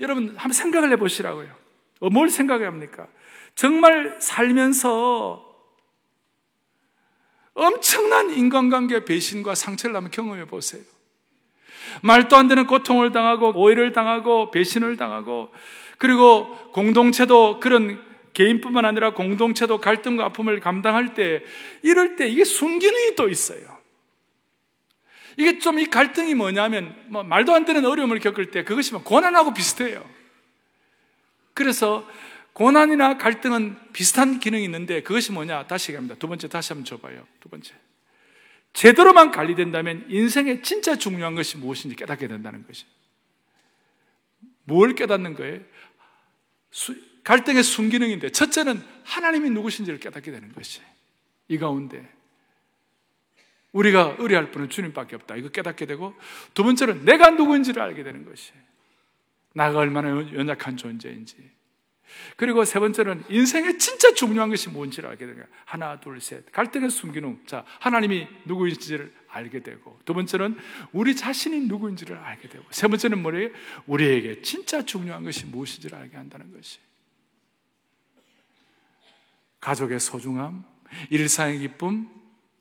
여러분 0.00 0.28
한번 0.36 0.52
생각을 0.52 0.90
해보시라고요. 0.92 1.59
어, 2.00 2.10
뭘 2.10 2.28
생각합니까? 2.28 3.06
정말 3.54 4.16
살면서 4.20 5.46
엄청난 7.54 8.30
인간관계 8.30 9.04
배신과 9.04 9.54
상처를 9.54 9.94
한번 9.96 10.10
경험해 10.10 10.46
보세요. 10.46 10.82
말도 12.02 12.36
안 12.36 12.48
되는 12.48 12.66
고통을 12.66 13.12
당하고 13.12 13.52
오해를 13.54 13.92
당하고 13.92 14.50
배신을 14.50 14.96
당하고 14.96 15.52
그리고 15.98 16.56
공동체도 16.72 17.60
그런 17.60 18.02
개인뿐만 18.32 18.84
아니라 18.84 19.12
공동체도 19.12 19.78
갈등과 19.78 20.26
아픔을 20.26 20.60
감당할 20.60 21.14
때 21.14 21.42
이럴 21.82 22.16
때 22.16 22.28
이게 22.28 22.44
순기능이 22.44 23.16
또 23.16 23.28
있어요. 23.28 23.78
이게 25.36 25.58
좀 25.58 25.78
이 25.78 25.86
갈등이 25.86 26.34
뭐냐면 26.34 26.94
뭐 27.08 27.22
말도 27.22 27.52
안 27.54 27.64
되는 27.64 27.84
어려움을 27.84 28.20
겪을 28.20 28.50
때 28.50 28.64
그것이 28.64 28.92
뭐 28.92 29.02
고난하고 29.02 29.52
비슷해요. 29.52 30.04
그래서 31.60 32.08
고난이나 32.54 33.18
갈등은 33.18 33.76
비슷한 33.92 34.40
기능이 34.40 34.64
있는데 34.64 35.02
그것이 35.02 35.30
뭐냐? 35.30 35.66
다시 35.66 35.90
얘기합니다. 35.90 36.14
두 36.14 36.26
번째 36.26 36.48
다시 36.48 36.72
한번 36.72 36.86
줘봐요. 36.86 37.26
두 37.38 37.50
번째. 37.50 37.74
제대로만 38.72 39.30
관리된다면 39.30 40.06
인생의 40.08 40.62
진짜 40.62 40.96
중요한 40.96 41.34
것이 41.34 41.58
무엇인지 41.58 41.96
깨닫게 41.96 42.28
된다는 42.28 42.66
것이. 42.66 42.86
뭘 44.64 44.94
깨닫는 44.94 45.34
거예요? 45.34 45.60
수, 46.70 46.96
갈등의 47.24 47.62
순기능인데 47.62 48.30
첫째는 48.30 48.82
하나님이 49.04 49.50
누구신지를 49.50 50.00
깨닫게 50.00 50.30
되는 50.30 50.50
것이. 50.54 50.80
이 51.48 51.58
가운데 51.58 52.10
우리가 53.72 54.16
의뢰할 54.18 54.50
분은 54.50 54.70
주님밖에 54.70 55.14
없다. 55.16 55.36
이거 55.36 55.50
깨닫게 55.50 55.84
되고 55.84 56.14
두 56.54 56.64
번째는 56.64 57.04
내가 57.04 57.28
누구인지를 57.28 57.82
알게 57.82 58.02
되는 58.02 58.24
것이. 58.24 58.50
나가 59.54 59.78
얼마나 59.78 60.10
연약한 60.10 60.76
존재인지. 60.76 61.50
그리고 62.36 62.64
세 62.64 62.80
번째는 62.80 63.24
인생의 63.28 63.78
진짜 63.78 64.12
중요한 64.14 64.50
것이 64.50 64.68
뭔지를 64.68 65.08
알게 65.10 65.26
되는 65.26 65.36
거야. 65.36 65.46
하나, 65.64 66.00
둘, 66.00 66.20
셋. 66.20 66.50
갈등의 66.52 66.90
순기능. 66.90 67.40
자, 67.46 67.64
하나님이 67.78 68.26
누구인지를 68.46 69.14
알게 69.28 69.62
되고. 69.62 69.98
두 70.04 70.12
번째는 70.14 70.56
우리 70.92 71.14
자신이 71.14 71.60
누구인지를 71.66 72.16
알게 72.16 72.48
되고. 72.48 72.64
세 72.70 72.88
번째는 72.88 73.22
뭐래요? 73.22 73.50
우리에게 73.86 74.42
진짜 74.42 74.84
중요한 74.84 75.22
것이 75.22 75.46
무엇인지를 75.46 75.96
알게 75.96 76.16
한다는 76.16 76.52
것이. 76.52 76.78
가족의 79.60 80.00
소중함, 80.00 80.64
일상의 81.10 81.58
기쁨, 81.58 82.08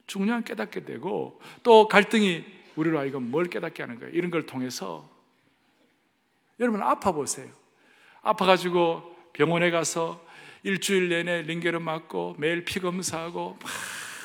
중요한 0.05 0.43
깨닫게 0.43 0.84
되고, 0.84 1.39
또 1.64 1.88
갈등이 1.88 2.45
우리로 2.76 2.99
하여금 2.99 3.32
뭘 3.32 3.45
깨닫게 3.45 3.82
하는 3.84 3.99
거예요. 3.99 4.14
이런 4.14 4.32
걸 4.32 4.45
통해서 4.45 5.09
여러분 6.60 6.82
아파 6.82 7.12
보세요. 7.12 7.47
아파 8.22 8.45
가지고 8.45 9.16
병원에 9.34 9.72
가서 9.72 10.24
일주일 10.64 11.10
내내 11.10 11.43
링게를 11.43 11.80
맞고 11.80 12.36
매일 12.38 12.66
피 12.66 12.80
검사하고 12.80 13.57
막 13.62 13.72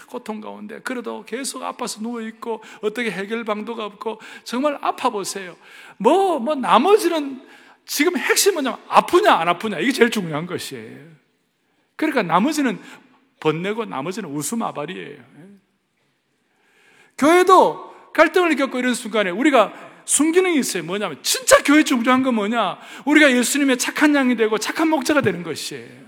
고통 0.09 0.41
가운데 0.41 0.81
그래도 0.81 1.25
계속 1.25 1.63
아파서 1.63 2.01
누워 2.01 2.21
있고 2.23 2.63
어떻게 2.83 3.11
해결 3.11 3.45
방도가 3.45 3.85
없고 3.85 4.21
정말 4.45 4.79
아파 4.81 5.11
보세요. 5.11 5.57
뭐뭐 5.99 6.39
뭐 6.41 6.55
나머지는 6.55 7.47
지금 7.87 8.17
핵심은 8.17 8.63
뭐냐면 8.63 8.85
아프냐 8.89 9.33
안 9.33 9.49
아프냐 9.49 9.79
이게 9.79 9.93
제일 9.93 10.11
중요한 10.11 10.47
것이에요. 10.47 11.15
그러니까 11.97 12.23
나머지는 12.23 12.81
번내고 13.41 13.85
나머지는 13.85 14.31
웃음아발이에요. 14.31 15.19
예. 15.19 15.45
교회도 17.19 18.13
갈등을 18.13 18.57
겪고 18.57 18.79
이런 18.79 18.95
순간에 18.95 19.31
우리가 19.31 19.94
순기능이 20.05 20.59
있어요. 20.59 20.83
뭐냐면 20.85 21.19
진짜 21.23 21.63
교회 21.63 21.83
중요한 21.83 22.23
건 22.23 22.35
뭐냐? 22.35 22.79
우리가 23.05 23.31
예수님의 23.33 23.79
착한 23.79 24.15
양이 24.15 24.37
되고 24.37 24.59
착한 24.59 24.89
목자가 24.89 25.21
되는 25.21 25.43
것이에요. 25.43 26.05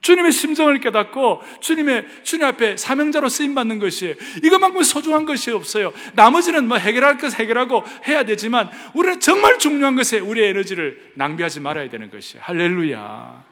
주님의 0.00 0.32
심정을 0.32 0.78
깨닫고 0.80 1.42
주님의 1.60 2.06
주님 2.22 2.46
앞에 2.46 2.76
사명자로 2.76 3.28
쓰임 3.28 3.54
받는 3.54 3.78
것이에요. 3.78 4.14
이것만큼 4.44 4.82
소중한 4.82 5.24
것이 5.24 5.50
없어요. 5.50 5.92
나머지는 6.14 6.68
뭐 6.68 6.78
해결할 6.78 7.18
것 7.18 7.34
해결하고 7.34 7.84
해야 8.06 8.24
되지만 8.24 8.70
우리는 8.94 9.18
정말 9.20 9.58
중요한 9.58 9.96
것에 9.96 10.20
우리의 10.20 10.50
에너지를 10.50 11.12
낭비하지 11.14 11.60
말아야 11.60 11.90
되는 11.90 12.10
것이에요. 12.10 12.42
할렐루야. 12.44 13.44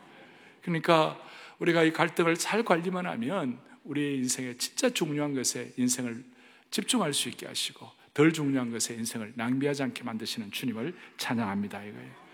그러니까 0.62 1.18
우리가 1.58 1.82
이 1.82 1.92
갈등을 1.92 2.36
잘 2.36 2.62
관리만 2.62 3.06
하면 3.06 3.58
우리의 3.84 4.16
인생에 4.18 4.54
진짜 4.56 4.88
중요한 4.90 5.34
것에 5.34 5.72
인생을 5.76 6.22
집중할 6.70 7.12
수 7.12 7.28
있게 7.28 7.46
하시고 7.46 7.90
덜 8.16 8.32
중요한 8.32 8.70
것에 8.70 8.94
인생을 8.94 9.34
낭비하지 9.36 9.82
않게 9.82 10.02
만드시는 10.02 10.50
주님을 10.50 10.96
찬양합니다. 11.18 11.84
이거예요. 11.84 12.26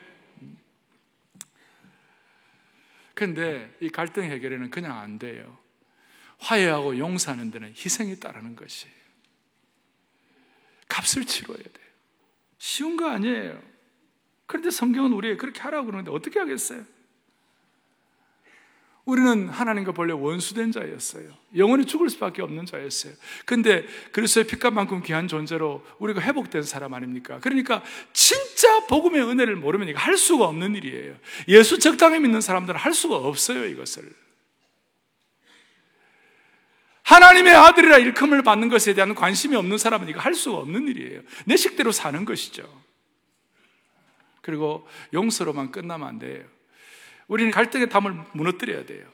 그런데 3.15 3.77
이 3.81 3.89
갈등 3.89 4.23
해결에는 4.23 4.71
그냥 4.71 4.97
안 4.97 5.19
돼요. 5.19 5.59
화해하고 6.39 6.99
용서하는 6.99 7.51
데는 7.51 7.71
희생이 7.71 8.21
따르는 8.21 8.55
것이에요. 8.55 8.95
값을 10.87 11.25
치러야 11.25 11.59
돼요. 11.59 11.89
쉬운 12.59 12.97
거 12.97 13.09
아니에요. 13.09 13.61
그런데 14.47 14.71
성경은 14.71 15.13
우리에게 15.13 15.37
그렇게 15.37 15.63
하라고 15.63 15.87
그러는데 15.87 16.13
어떻게 16.13 16.39
하겠어요? 16.39 16.87
우리는 19.05 19.49
하나님과 19.49 19.93
본래 19.93 20.13
원수된 20.13 20.71
자였어요. 20.71 21.29
영원히 21.57 21.85
죽을 21.87 22.09
수밖에 22.09 22.41
없는 22.41 22.67
자였어요. 22.67 23.13
근데 23.45 23.85
그리스도의 24.13 24.47
피값만큼 24.47 25.03
귀한 25.03 25.27
존재로 25.27 25.85
우리가 25.99 26.21
회복된 26.21 26.63
사람 26.63 26.95
아닙니까? 26.95 27.41
그러니까 27.41 27.83
진짜 28.13 28.87
복음의 28.87 29.23
은혜를 29.23 29.57
모르면 29.57 29.97
할 29.97 30.17
수가 30.17 30.47
없는 30.47 30.77
일이에요. 30.77 31.17
예수 31.49 31.81
적당히 31.81 32.21
믿는 32.21 32.41
사람들은 32.41 32.79
할 32.79 32.95
수가 32.95 33.17
없어요, 33.17 33.65
이것을. 33.65 34.09
하나님의 37.03 37.53
아들이라 37.55 37.99
일컬음을 37.99 38.43
받는 38.45 38.69
것에 38.69 38.95
대한 38.95 39.17
관심이 39.17 39.57
없는 39.57 39.79
사람은 39.79 40.09
이거 40.09 40.21
할 40.21 40.35
수가 40.35 40.59
없는 40.59 40.87
일이에요. 40.87 41.23
내 41.45 41.57
식대로 41.57 41.91
사는 41.91 42.25
것이죠. 42.25 42.63
그리고 44.43 44.87
용서로만 45.13 45.73
끝나면 45.73 46.07
안 46.07 46.19
돼요. 46.21 46.45
우리는 47.29 47.51
갈등의 47.51 47.89
담을 47.89 48.15
무너뜨려야 48.33 48.85
돼요. 48.85 49.05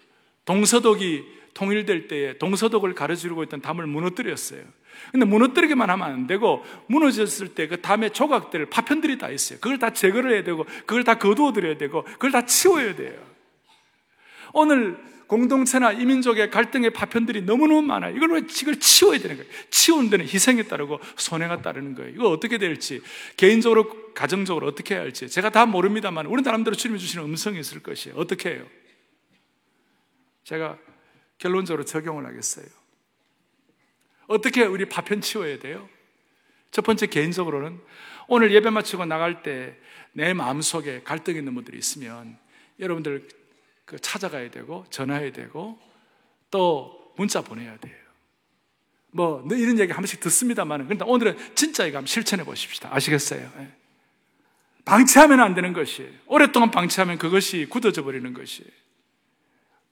동서독이 0.45 1.39
통일될 1.55 2.09
때에 2.09 2.39
동서독을 2.39 2.95
가르치려고 2.95 3.43
했던 3.43 3.61
담을 3.61 3.87
무너뜨렸어요. 3.87 4.63
근데 5.13 5.27
무너뜨리기만 5.27 5.91
하면 5.91 6.09
안 6.09 6.27
되고 6.27 6.65
무너졌을 6.87 7.55
때 7.55 7.69
그 7.69 7.81
담의 7.81 8.13
조각들, 8.13 8.67
파편들이 8.67 9.19
다 9.19 9.29
있어요. 9.31 9.59
그걸 9.61 9.79
다 9.79 9.93
제거를 9.93 10.33
해야 10.33 10.43
되고 10.43 10.65
그걸 10.87 11.05
다 11.05 11.19
거두어 11.19 11.53
드려야 11.53 11.77
되고 11.77 12.03
그걸 12.03 12.31
다 12.33 12.45
치워야 12.47 12.95
돼요. 12.97 13.21
오늘 14.53 14.99
공동체나 15.29 15.93
이민족의 15.93 16.51
갈등의 16.51 16.91
파편들이 16.91 17.43
너무너무 17.43 17.83
많아요. 17.83 18.17
이걸 18.17 18.33
왜 18.33 18.39
이걸 18.41 18.81
치워야 18.81 19.19
되는 19.19 19.37
거예요? 19.37 19.51
치우는 19.71 20.11
데는 20.11 20.27
희생이 20.27 20.65
따르고 20.65 20.99
손해가 21.17 21.63
따르는 21.63 21.95
거예요. 21.95 22.11
이거 22.11 22.31
어떻게 22.31 22.59
될지 22.59 23.01
개인적으로 23.37 24.13
가정적으로 24.15 24.67
어떻게 24.67 24.95
해야 24.95 25.03
할지 25.03 25.29
제가 25.29 25.51
다 25.51 25.67
모릅니다만 25.67 26.27
우리 26.27 26.43
나름대로 26.43 26.75
주님이 26.75 26.99
주시는 26.99 27.25
음성이 27.25 27.61
있을 27.61 27.81
것이에요. 27.83 28.17
어떻게 28.19 28.51
해요? 28.51 28.67
제가 30.45 30.79
결론적으로 31.39 31.85
적용을 31.85 32.27
하겠어요. 32.27 32.67
어떻게 34.27 34.65
우리 34.65 34.87
파편 34.87 35.21
치워야 35.21 35.59
돼요? 35.59 35.89
첫 36.71 36.83
번째 36.85 37.07
개인적으로는 37.07 37.79
오늘 38.27 38.53
예배 38.53 38.71
마치고 38.71 39.05
나갈 39.05 39.43
때 39.43 39.79
내 40.19 40.35
마음속에 40.35 41.03
갈등 41.05 41.37
있는 41.37 41.55
분들이 41.55 41.79
있으면 41.79 42.39
여러분들 42.81 43.29
그 43.29 43.38
찾아가야 44.01 44.51
되고 44.51 44.85
전화해야 44.91 45.33
되고 45.33 45.79
또 46.51 47.13
문자 47.17 47.41
보내야 47.41 47.77
돼요. 47.79 47.97
뭐 49.11 49.43
이런 49.51 49.79
얘기 49.79 49.93
한 49.93 50.03
번씩 50.03 50.21
듣습니다만 50.21 50.85
그런데 50.85 51.05
오늘은 51.05 51.37
진짜 51.55 51.87
이거 51.87 51.99
한번 51.99 52.07
실천해 52.07 52.45
보십시다. 52.45 52.91
아시겠어요? 52.93 53.51
네. 53.57 53.73
방치하면 54.85 55.41
안 55.41 55.55
되는 55.55 55.73
것이 55.73 56.09
오랫동안 56.27 56.71
방치하면 56.71 57.19
그것이 57.19 57.67
굳어져 57.69 58.05
버리는 58.05 58.33
것이 58.33 58.65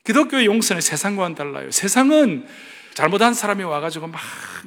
기독교의 0.05 0.47
용서는 0.47 0.81
세상과는 0.81 1.35
달라요. 1.35 1.71
세상은 1.71 2.47
잘못한 2.95 3.35
사람이 3.35 3.63
와가지고 3.65 4.07
막 4.09 4.21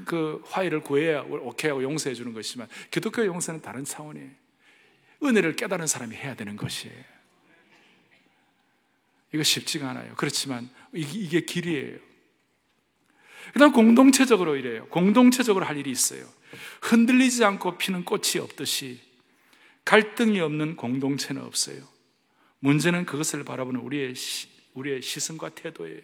그 0.05 0.41
화해를 0.47 0.81
구해야 0.81 1.21
오케이 1.21 1.69
하고 1.69 1.83
용서해 1.83 2.15
주는 2.15 2.33
것이지만 2.33 2.67
기독교 2.91 3.25
용서는 3.25 3.61
다른 3.61 3.83
차원이에요. 3.83 4.29
은혜를 5.23 5.55
깨달은 5.55 5.87
사람이 5.87 6.15
해야 6.15 6.35
되는 6.35 6.55
것이에요. 6.55 6.95
이거 9.33 9.43
쉽지가 9.43 9.89
않아요. 9.89 10.13
그렇지만 10.15 10.69
이게 10.93 11.41
길이에요. 11.41 11.97
그 13.53 13.59
다음 13.59 13.71
공동체적으로 13.71 14.55
이래요. 14.55 14.87
공동체적으로 14.87 15.65
할 15.65 15.77
일이 15.77 15.91
있어요. 15.91 16.25
흔들리지 16.81 17.43
않고 17.43 17.77
피는 17.77 18.05
꽃이 18.05 18.39
없듯이 18.41 18.99
갈등이 19.85 20.39
없는 20.39 20.75
공동체는 20.75 21.43
없어요. 21.43 21.81
문제는 22.59 23.05
그것을 23.05 23.43
바라보는 23.43 23.79
우리의, 23.79 24.15
시, 24.15 24.47
우리의 24.73 25.01
시선과 25.01 25.49
태도예요. 25.49 26.01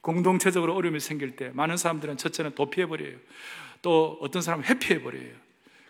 공동체적으로 0.00 0.74
어려움이 0.74 1.00
생길 1.00 1.36
때 1.36 1.50
많은 1.50 1.76
사람들은 1.76 2.16
첫째는 2.16 2.54
도피해 2.54 2.86
버려요. 2.86 3.16
또 3.80 4.18
어떤 4.20 4.42
사람은 4.42 4.64
회피해 4.64 5.02
버려요. 5.02 5.32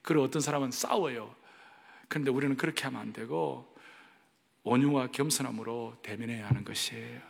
그리고 0.02 0.24
어떤 0.24 0.40
사람은 0.40 0.70
싸워요. 0.70 1.34
그런데 2.08 2.30
우리는 2.30 2.56
그렇게 2.56 2.84
하면 2.84 3.00
안 3.00 3.12
되고 3.12 3.71
온유와 4.64 5.08
겸손함으로 5.08 5.98
대면해야 6.02 6.48
하는 6.48 6.64
것이에요. 6.64 7.20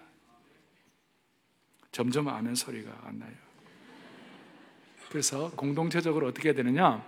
점점 1.90 2.28
아멘 2.28 2.54
소리가 2.54 3.02
안 3.04 3.18
나요. 3.18 3.32
그래서 5.08 5.50
공동체적으로 5.50 6.28
어떻게 6.28 6.54
되느냐? 6.54 7.04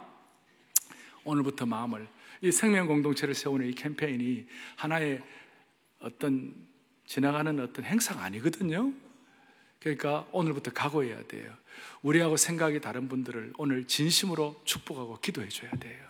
오늘부터 1.25 1.65
마음을 1.65 2.07
이 2.43 2.53
생명 2.53 2.87
공동체를 2.87 3.35
세우는 3.35 3.67
이 3.67 3.75
캠페인이 3.75 4.47
하나의 4.77 5.23
어떤 6.01 6.55
지나가는 7.07 7.59
어떤 7.61 7.85
행사가 7.85 8.23
아니거든요. 8.23 8.93
그러니까 9.81 10.27
오늘부터 10.33 10.73
각오해야 10.73 11.27
돼요. 11.27 11.55
우리하고 12.03 12.37
생각이 12.37 12.81
다른 12.81 13.09
분들을 13.09 13.55
오늘 13.57 13.87
진심으로 13.87 14.61
축복하고 14.65 15.19
기도해 15.21 15.49
줘야 15.49 15.71
돼요. 15.73 16.05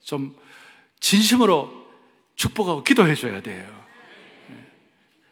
좀 0.00 0.36
진심으로 1.00 1.81
축복하고 2.36 2.84
기도해 2.84 3.14
줘야 3.14 3.40
돼요. 3.40 3.82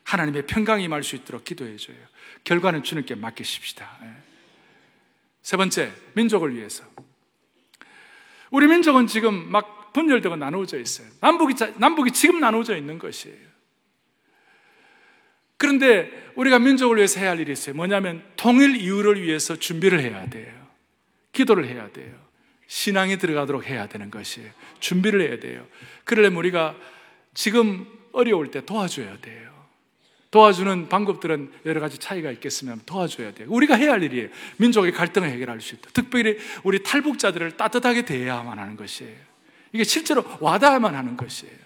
하나님의 0.05 0.47
평강이 0.47 0.85
임할 0.85 1.03
수 1.03 1.17
있도록 1.17 1.45
기도해 1.45 1.77
줘요. 1.77 1.97
결과는 2.45 2.83
주님께 2.83 3.15
맡기십시다. 3.15 3.99
예. 4.03 4.09
세 5.43 5.57
번째, 5.57 5.93
민족을 6.15 6.55
위해서. 6.57 6.85
우리 8.51 8.67
민족은 8.67 9.07
지금 9.07 9.51
막 9.51 9.93
분열되고 9.93 10.37
나누어져 10.37 10.79
있어요. 10.79 11.09
남북이, 11.21 11.55
남북이 11.77 12.11
지금 12.13 12.41
나누어져 12.41 12.77
있는 12.77 12.99
것이에요. 12.99 13.51
그런데 15.57 16.33
우리가 16.37 16.59
민족을 16.59 16.97
위해서 16.97 17.21
해야 17.21 17.31
할 17.31 17.41
일이 17.41 17.53
있어요. 17.53 17.75
뭐냐면 17.75 18.25
통일 18.37 18.77
이후를 18.77 19.23
위해서 19.23 19.57
준비를 19.57 20.01
해야 20.01 20.29
돼요. 20.29 20.53
기도를 21.33 21.67
해야 21.69 21.91
돼요. 21.93 22.30
신앙이 22.71 23.19
들어가도록 23.19 23.67
해야 23.67 23.89
되는 23.89 24.13
것이에요. 24.13 24.49
준비를 24.79 25.23
해야 25.23 25.41
돼요. 25.41 25.67
그러려면 26.05 26.39
우리가 26.39 26.77
지금 27.35 27.85
어려울 28.13 28.53
때 28.53 28.65
도와줘야 28.65 29.19
돼요. 29.19 29.51
도와주는 30.31 30.89
방법들은 30.89 31.53
여러 31.67 31.81
가지 31.81 31.99
차이가 31.99 32.31
있겠으면 32.31 32.81
도와줘야 32.87 33.35
돼요. 33.35 33.49
우리가 33.51 33.75
해야 33.75 33.91
할 33.91 34.05
일이에요. 34.05 34.29
민족의 34.59 34.93
갈등을 34.93 35.29
해결할 35.31 35.61
수 35.61 35.75
있다. 35.75 35.91
특별히 35.93 36.39
우리 36.63 36.81
탈북자들을 36.85 37.57
따뜻하게 37.57 38.05
대해야만 38.05 38.57
하는 38.61 38.77
것이에요. 38.77 39.17
이게 39.73 39.83
실제로 39.83 40.25
와닿아야만 40.39 40.95
하는 40.95 41.17
것이에요. 41.17 41.57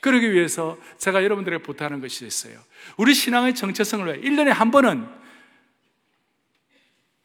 그러기 0.00 0.32
위해서 0.32 0.78
제가 0.96 1.22
여러분들에게 1.22 1.62
부탁하는 1.62 2.00
것이 2.00 2.24
있어요. 2.24 2.58
우리 2.96 3.12
신앙의 3.12 3.54
정체성을 3.54 4.06
위해 4.06 4.18
1년에 4.22 4.48
한 4.48 4.70
번은 4.70 5.06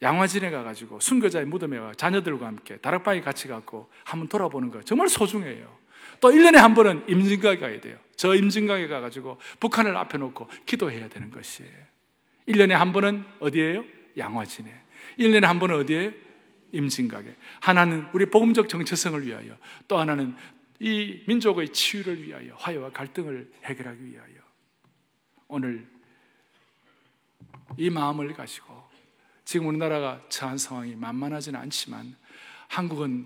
양화진에 0.02 0.50
가가지고 0.50 1.00
순교자의 1.00 1.46
무덤에 1.46 1.78
와 1.78 1.94
자녀들과 1.94 2.48
함께 2.48 2.78
다락방에 2.78 3.22
같이 3.22 3.48
갖고 3.48 3.90
한번 4.04 4.28
돌아보는 4.30 4.72
거 4.72 4.82
정말 4.82 5.10
소중해요. 5.10 5.78
또 6.22 6.30
1년에 6.30 6.56
한 6.56 6.74
번은 6.74 7.06
임진각에 7.08 7.58
가야 7.58 7.80
돼요. 7.82 7.98
저 8.16 8.36
임진각에 8.36 8.88
가가지고 8.88 9.38
북한을 9.60 9.96
앞에 9.98 10.18
놓고 10.18 10.50
기도해야 10.66 11.10
되는 11.10 11.32
것이에요. 11.32 11.72
1년에 12.48 12.72
한 12.72 12.92
번은 12.92 13.26
어디에요? 13.40 13.84
양화진에. 14.18 14.74
1년에 15.20 15.44
한 15.44 15.60
번은 15.60 15.76
어디에요? 15.78 16.12
임진각에. 16.72 17.36
하나는 17.62 18.08
우리 18.14 18.26
복음적 18.26 18.70
정체성을 18.70 19.26
위하여, 19.26 19.58
또 19.88 19.98
하나는 19.98 20.36
이 20.80 21.24
민족의 21.28 21.70
치유를 21.70 22.24
위하여, 22.24 22.54
화해와 22.56 22.92
갈등을 22.92 23.52
해결하기 23.66 24.06
위하여. 24.06 24.34
오늘 25.48 25.88
이 27.78 27.90
마음을 27.90 28.34
가지고 28.34 28.79
지금 29.50 29.66
우리나라가 29.66 30.22
처한 30.30 30.60
상황이 30.60 30.94
만만하지는 30.94 31.60
않지만 31.60 32.16
한국은 32.68 33.26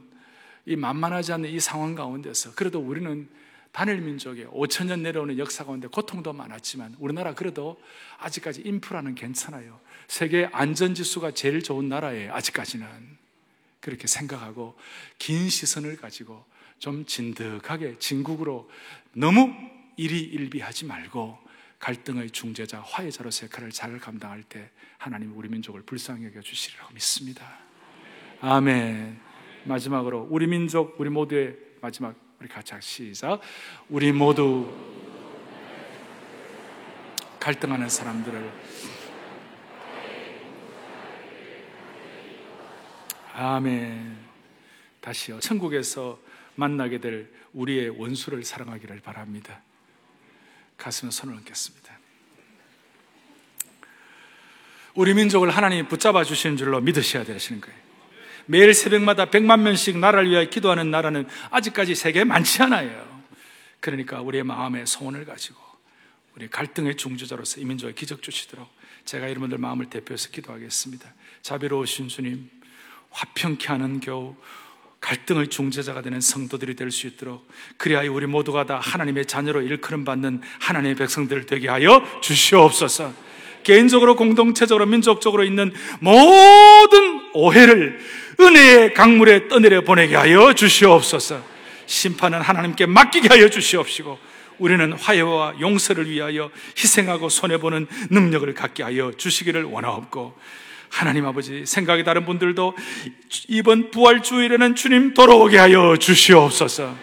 이 0.66 0.78
만만하지 0.78 1.34
않은 1.34 1.50
이 1.50 1.60
상황 1.60 1.96
가운데서 1.96 2.56
그래도 2.56 2.80
우리는 2.80 3.28
단일 3.74 4.00
민족의 4.00 4.46
5천 4.46 4.86
년 4.86 5.04
내려오는 5.04 5.38
역사 5.38 5.66
가운데 5.66 5.90
고통도 5.90 6.32
많았지만 6.32 6.96
우리나라 7.00 7.34
그래도 7.34 7.78
아직까지 8.20 8.62
인프라는 8.62 9.16
괜찮아요. 9.16 9.82
세계 10.08 10.48
안전 10.54 10.96
지수가 10.96 11.32
제일 11.32 11.62
좋은 11.62 11.90
나라예요. 11.90 12.34
아직까지는 12.34 12.88
그렇게 13.82 14.08
생각하고 14.08 14.78
긴 15.18 15.50
시선을 15.50 15.98
가지고 15.98 16.46
좀 16.80 17.06
진득하게 17.06 18.00
진국으로 18.00 18.70
너무 19.12 19.54
일희일비하지 19.98 20.86
말고 20.86 21.38
갈등의 21.84 22.30
중재자, 22.30 22.80
화해자로서 22.80 23.48
역할을 23.48 23.70
잘 23.70 24.00
감당할 24.00 24.42
때 24.44 24.70
하나님 24.98 25.36
우리 25.36 25.50
민족을 25.50 25.82
불쌍히 25.82 26.24
여겨 26.28 26.40
주시리라고 26.40 26.94
믿습니다. 26.94 27.60
아멘. 28.40 29.20
마지막으로 29.66 30.26
우리 30.32 30.48
민족, 30.48 30.96
우리 30.98 31.10
모두의 31.10 31.58
마지막 31.82 32.16
우리 32.40 32.48
같이 32.48 32.74
시작. 32.80 33.42
우리 33.90 34.14
모두 34.14 34.74
갈등하는 37.42 37.90
사람들을 37.90 38.52
아멘. 43.34 44.20
다시요. 45.02 45.42
천국에서 45.42 46.18
만나게 46.56 47.00
될 47.00 47.30
우리의 47.52 47.90
원수를 47.90 48.46
사랑하기를 48.46 49.02
바랍니다. 49.02 49.62
가슴에 50.78 51.12
손을 51.12 51.36
얹겠습니다. 51.36 51.84
우리 54.96 55.14
민족을 55.14 55.50
하나님이 55.50 55.88
붙잡아 55.88 56.24
주시는 56.24 56.58
줄로 56.58 56.80
믿으셔야 56.80 57.24
되시는 57.24 57.62
거예요. 57.62 57.78
매일 58.46 58.74
새벽마다 58.74 59.26
100만 59.30 59.62
명씩 59.62 59.98
나라를 59.98 60.30
위하여 60.30 60.50
기도하는 60.50 60.92
나라는 60.92 61.28
아직까지 61.50 61.96
세계에 61.96 62.24
많지 62.26 62.62
않아요. 62.64 63.24
그러니까 63.80 64.22
우리의 64.22 64.44
마음의 64.44 64.86
소원을 64.86 65.26
가지고 65.26 65.60
우리 66.36 66.50
갈등의 66.50 66.98
중주자로서 66.98 67.62
이 67.62 67.66
민족에 67.66 67.94
기적 67.94 68.22
주시도록 68.22 68.68
제가 69.06 69.30
여러분들 69.30 69.58
마음을 69.58 69.90
대표해서 69.90 70.30
기도하겠습니다. 70.30 71.14
자비로우신 71.42 72.08
주님, 72.08 72.50
화평케 73.12 73.68
하는 73.68 74.00
교우, 74.00 74.36
갈등의 75.04 75.49
중재자가 75.49 76.01
되는 76.01 76.22
성도들이 76.22 76.76
될 76.76 76.89
수 76.91 77.08
있도록 77.08 77.47
그리하여 77.78 78.12
우리 78.12 78.26
모두가 78.26 78.66
다 78.66 78.80
하나님의 78.82 79.26
자녀로 79.26 79.62
일컬음 79.62 80.06
받는 80.06 80.41
하나님의 80.60 80.95
백성들 80.95 81.45
되게 81.45 81.68
하여 81.68 82.01
주시옵소서. 82.22 83.14
개인적으로 83.64 84.16
공동체적으로 84.16 84.86
민족적으로 84.86 85.43
있는 85.43 85.74
모든 85.99 87.22
오해를 87.34 87.99
은혜의 88.39 88.93
강물에 88.93 89.47
떠내려 89.47 89.82
보내게 89.82 90.16
하여 90.16 90.54
주시옵소서. 90.54 91.43
심판은 91.86 92.41
하나님께 92.41 92.86
맡기게 92.86 93.28
하여 93.30 93.49
주시옵시고 93.49 94.18
우리는 94.60 94.93
화해와 94.93 95.56
용서를 95.60 96.10
위하여 96.10 96.49
희생하고 96.78 97.30
손해보는 97.30 97.88
능력을 98.12 98.54
갖게 98.54 98.84
하여 98.84 99.12
주시기를 99.18 99.64
원하옵고 99.64 100.38
하나님 100.94 101.26
아버지 101.26 101.66
생각이 101.66 102.04
다른 102.04 102.24
분들도 102.24 102.78
이번 103.48 103.89
부활 103.89 104.22
주일에는 104.22 104.76
주님 104.76 105.16
돌아오게 105.16 105.58
하여 105.58 105.98
주시옵소서. 105.98 106.96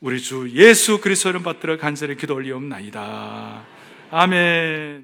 우리 0.00 0.20
주 0.20 0.48
예수 0.54 1.00
그리스도를 1.00 1.42
받들어 1.42 1.78
간절히 1.78 2.16
기도 2.16 2.36
올리옵나이다. 2.36 3.64
아멘 4.12 4.94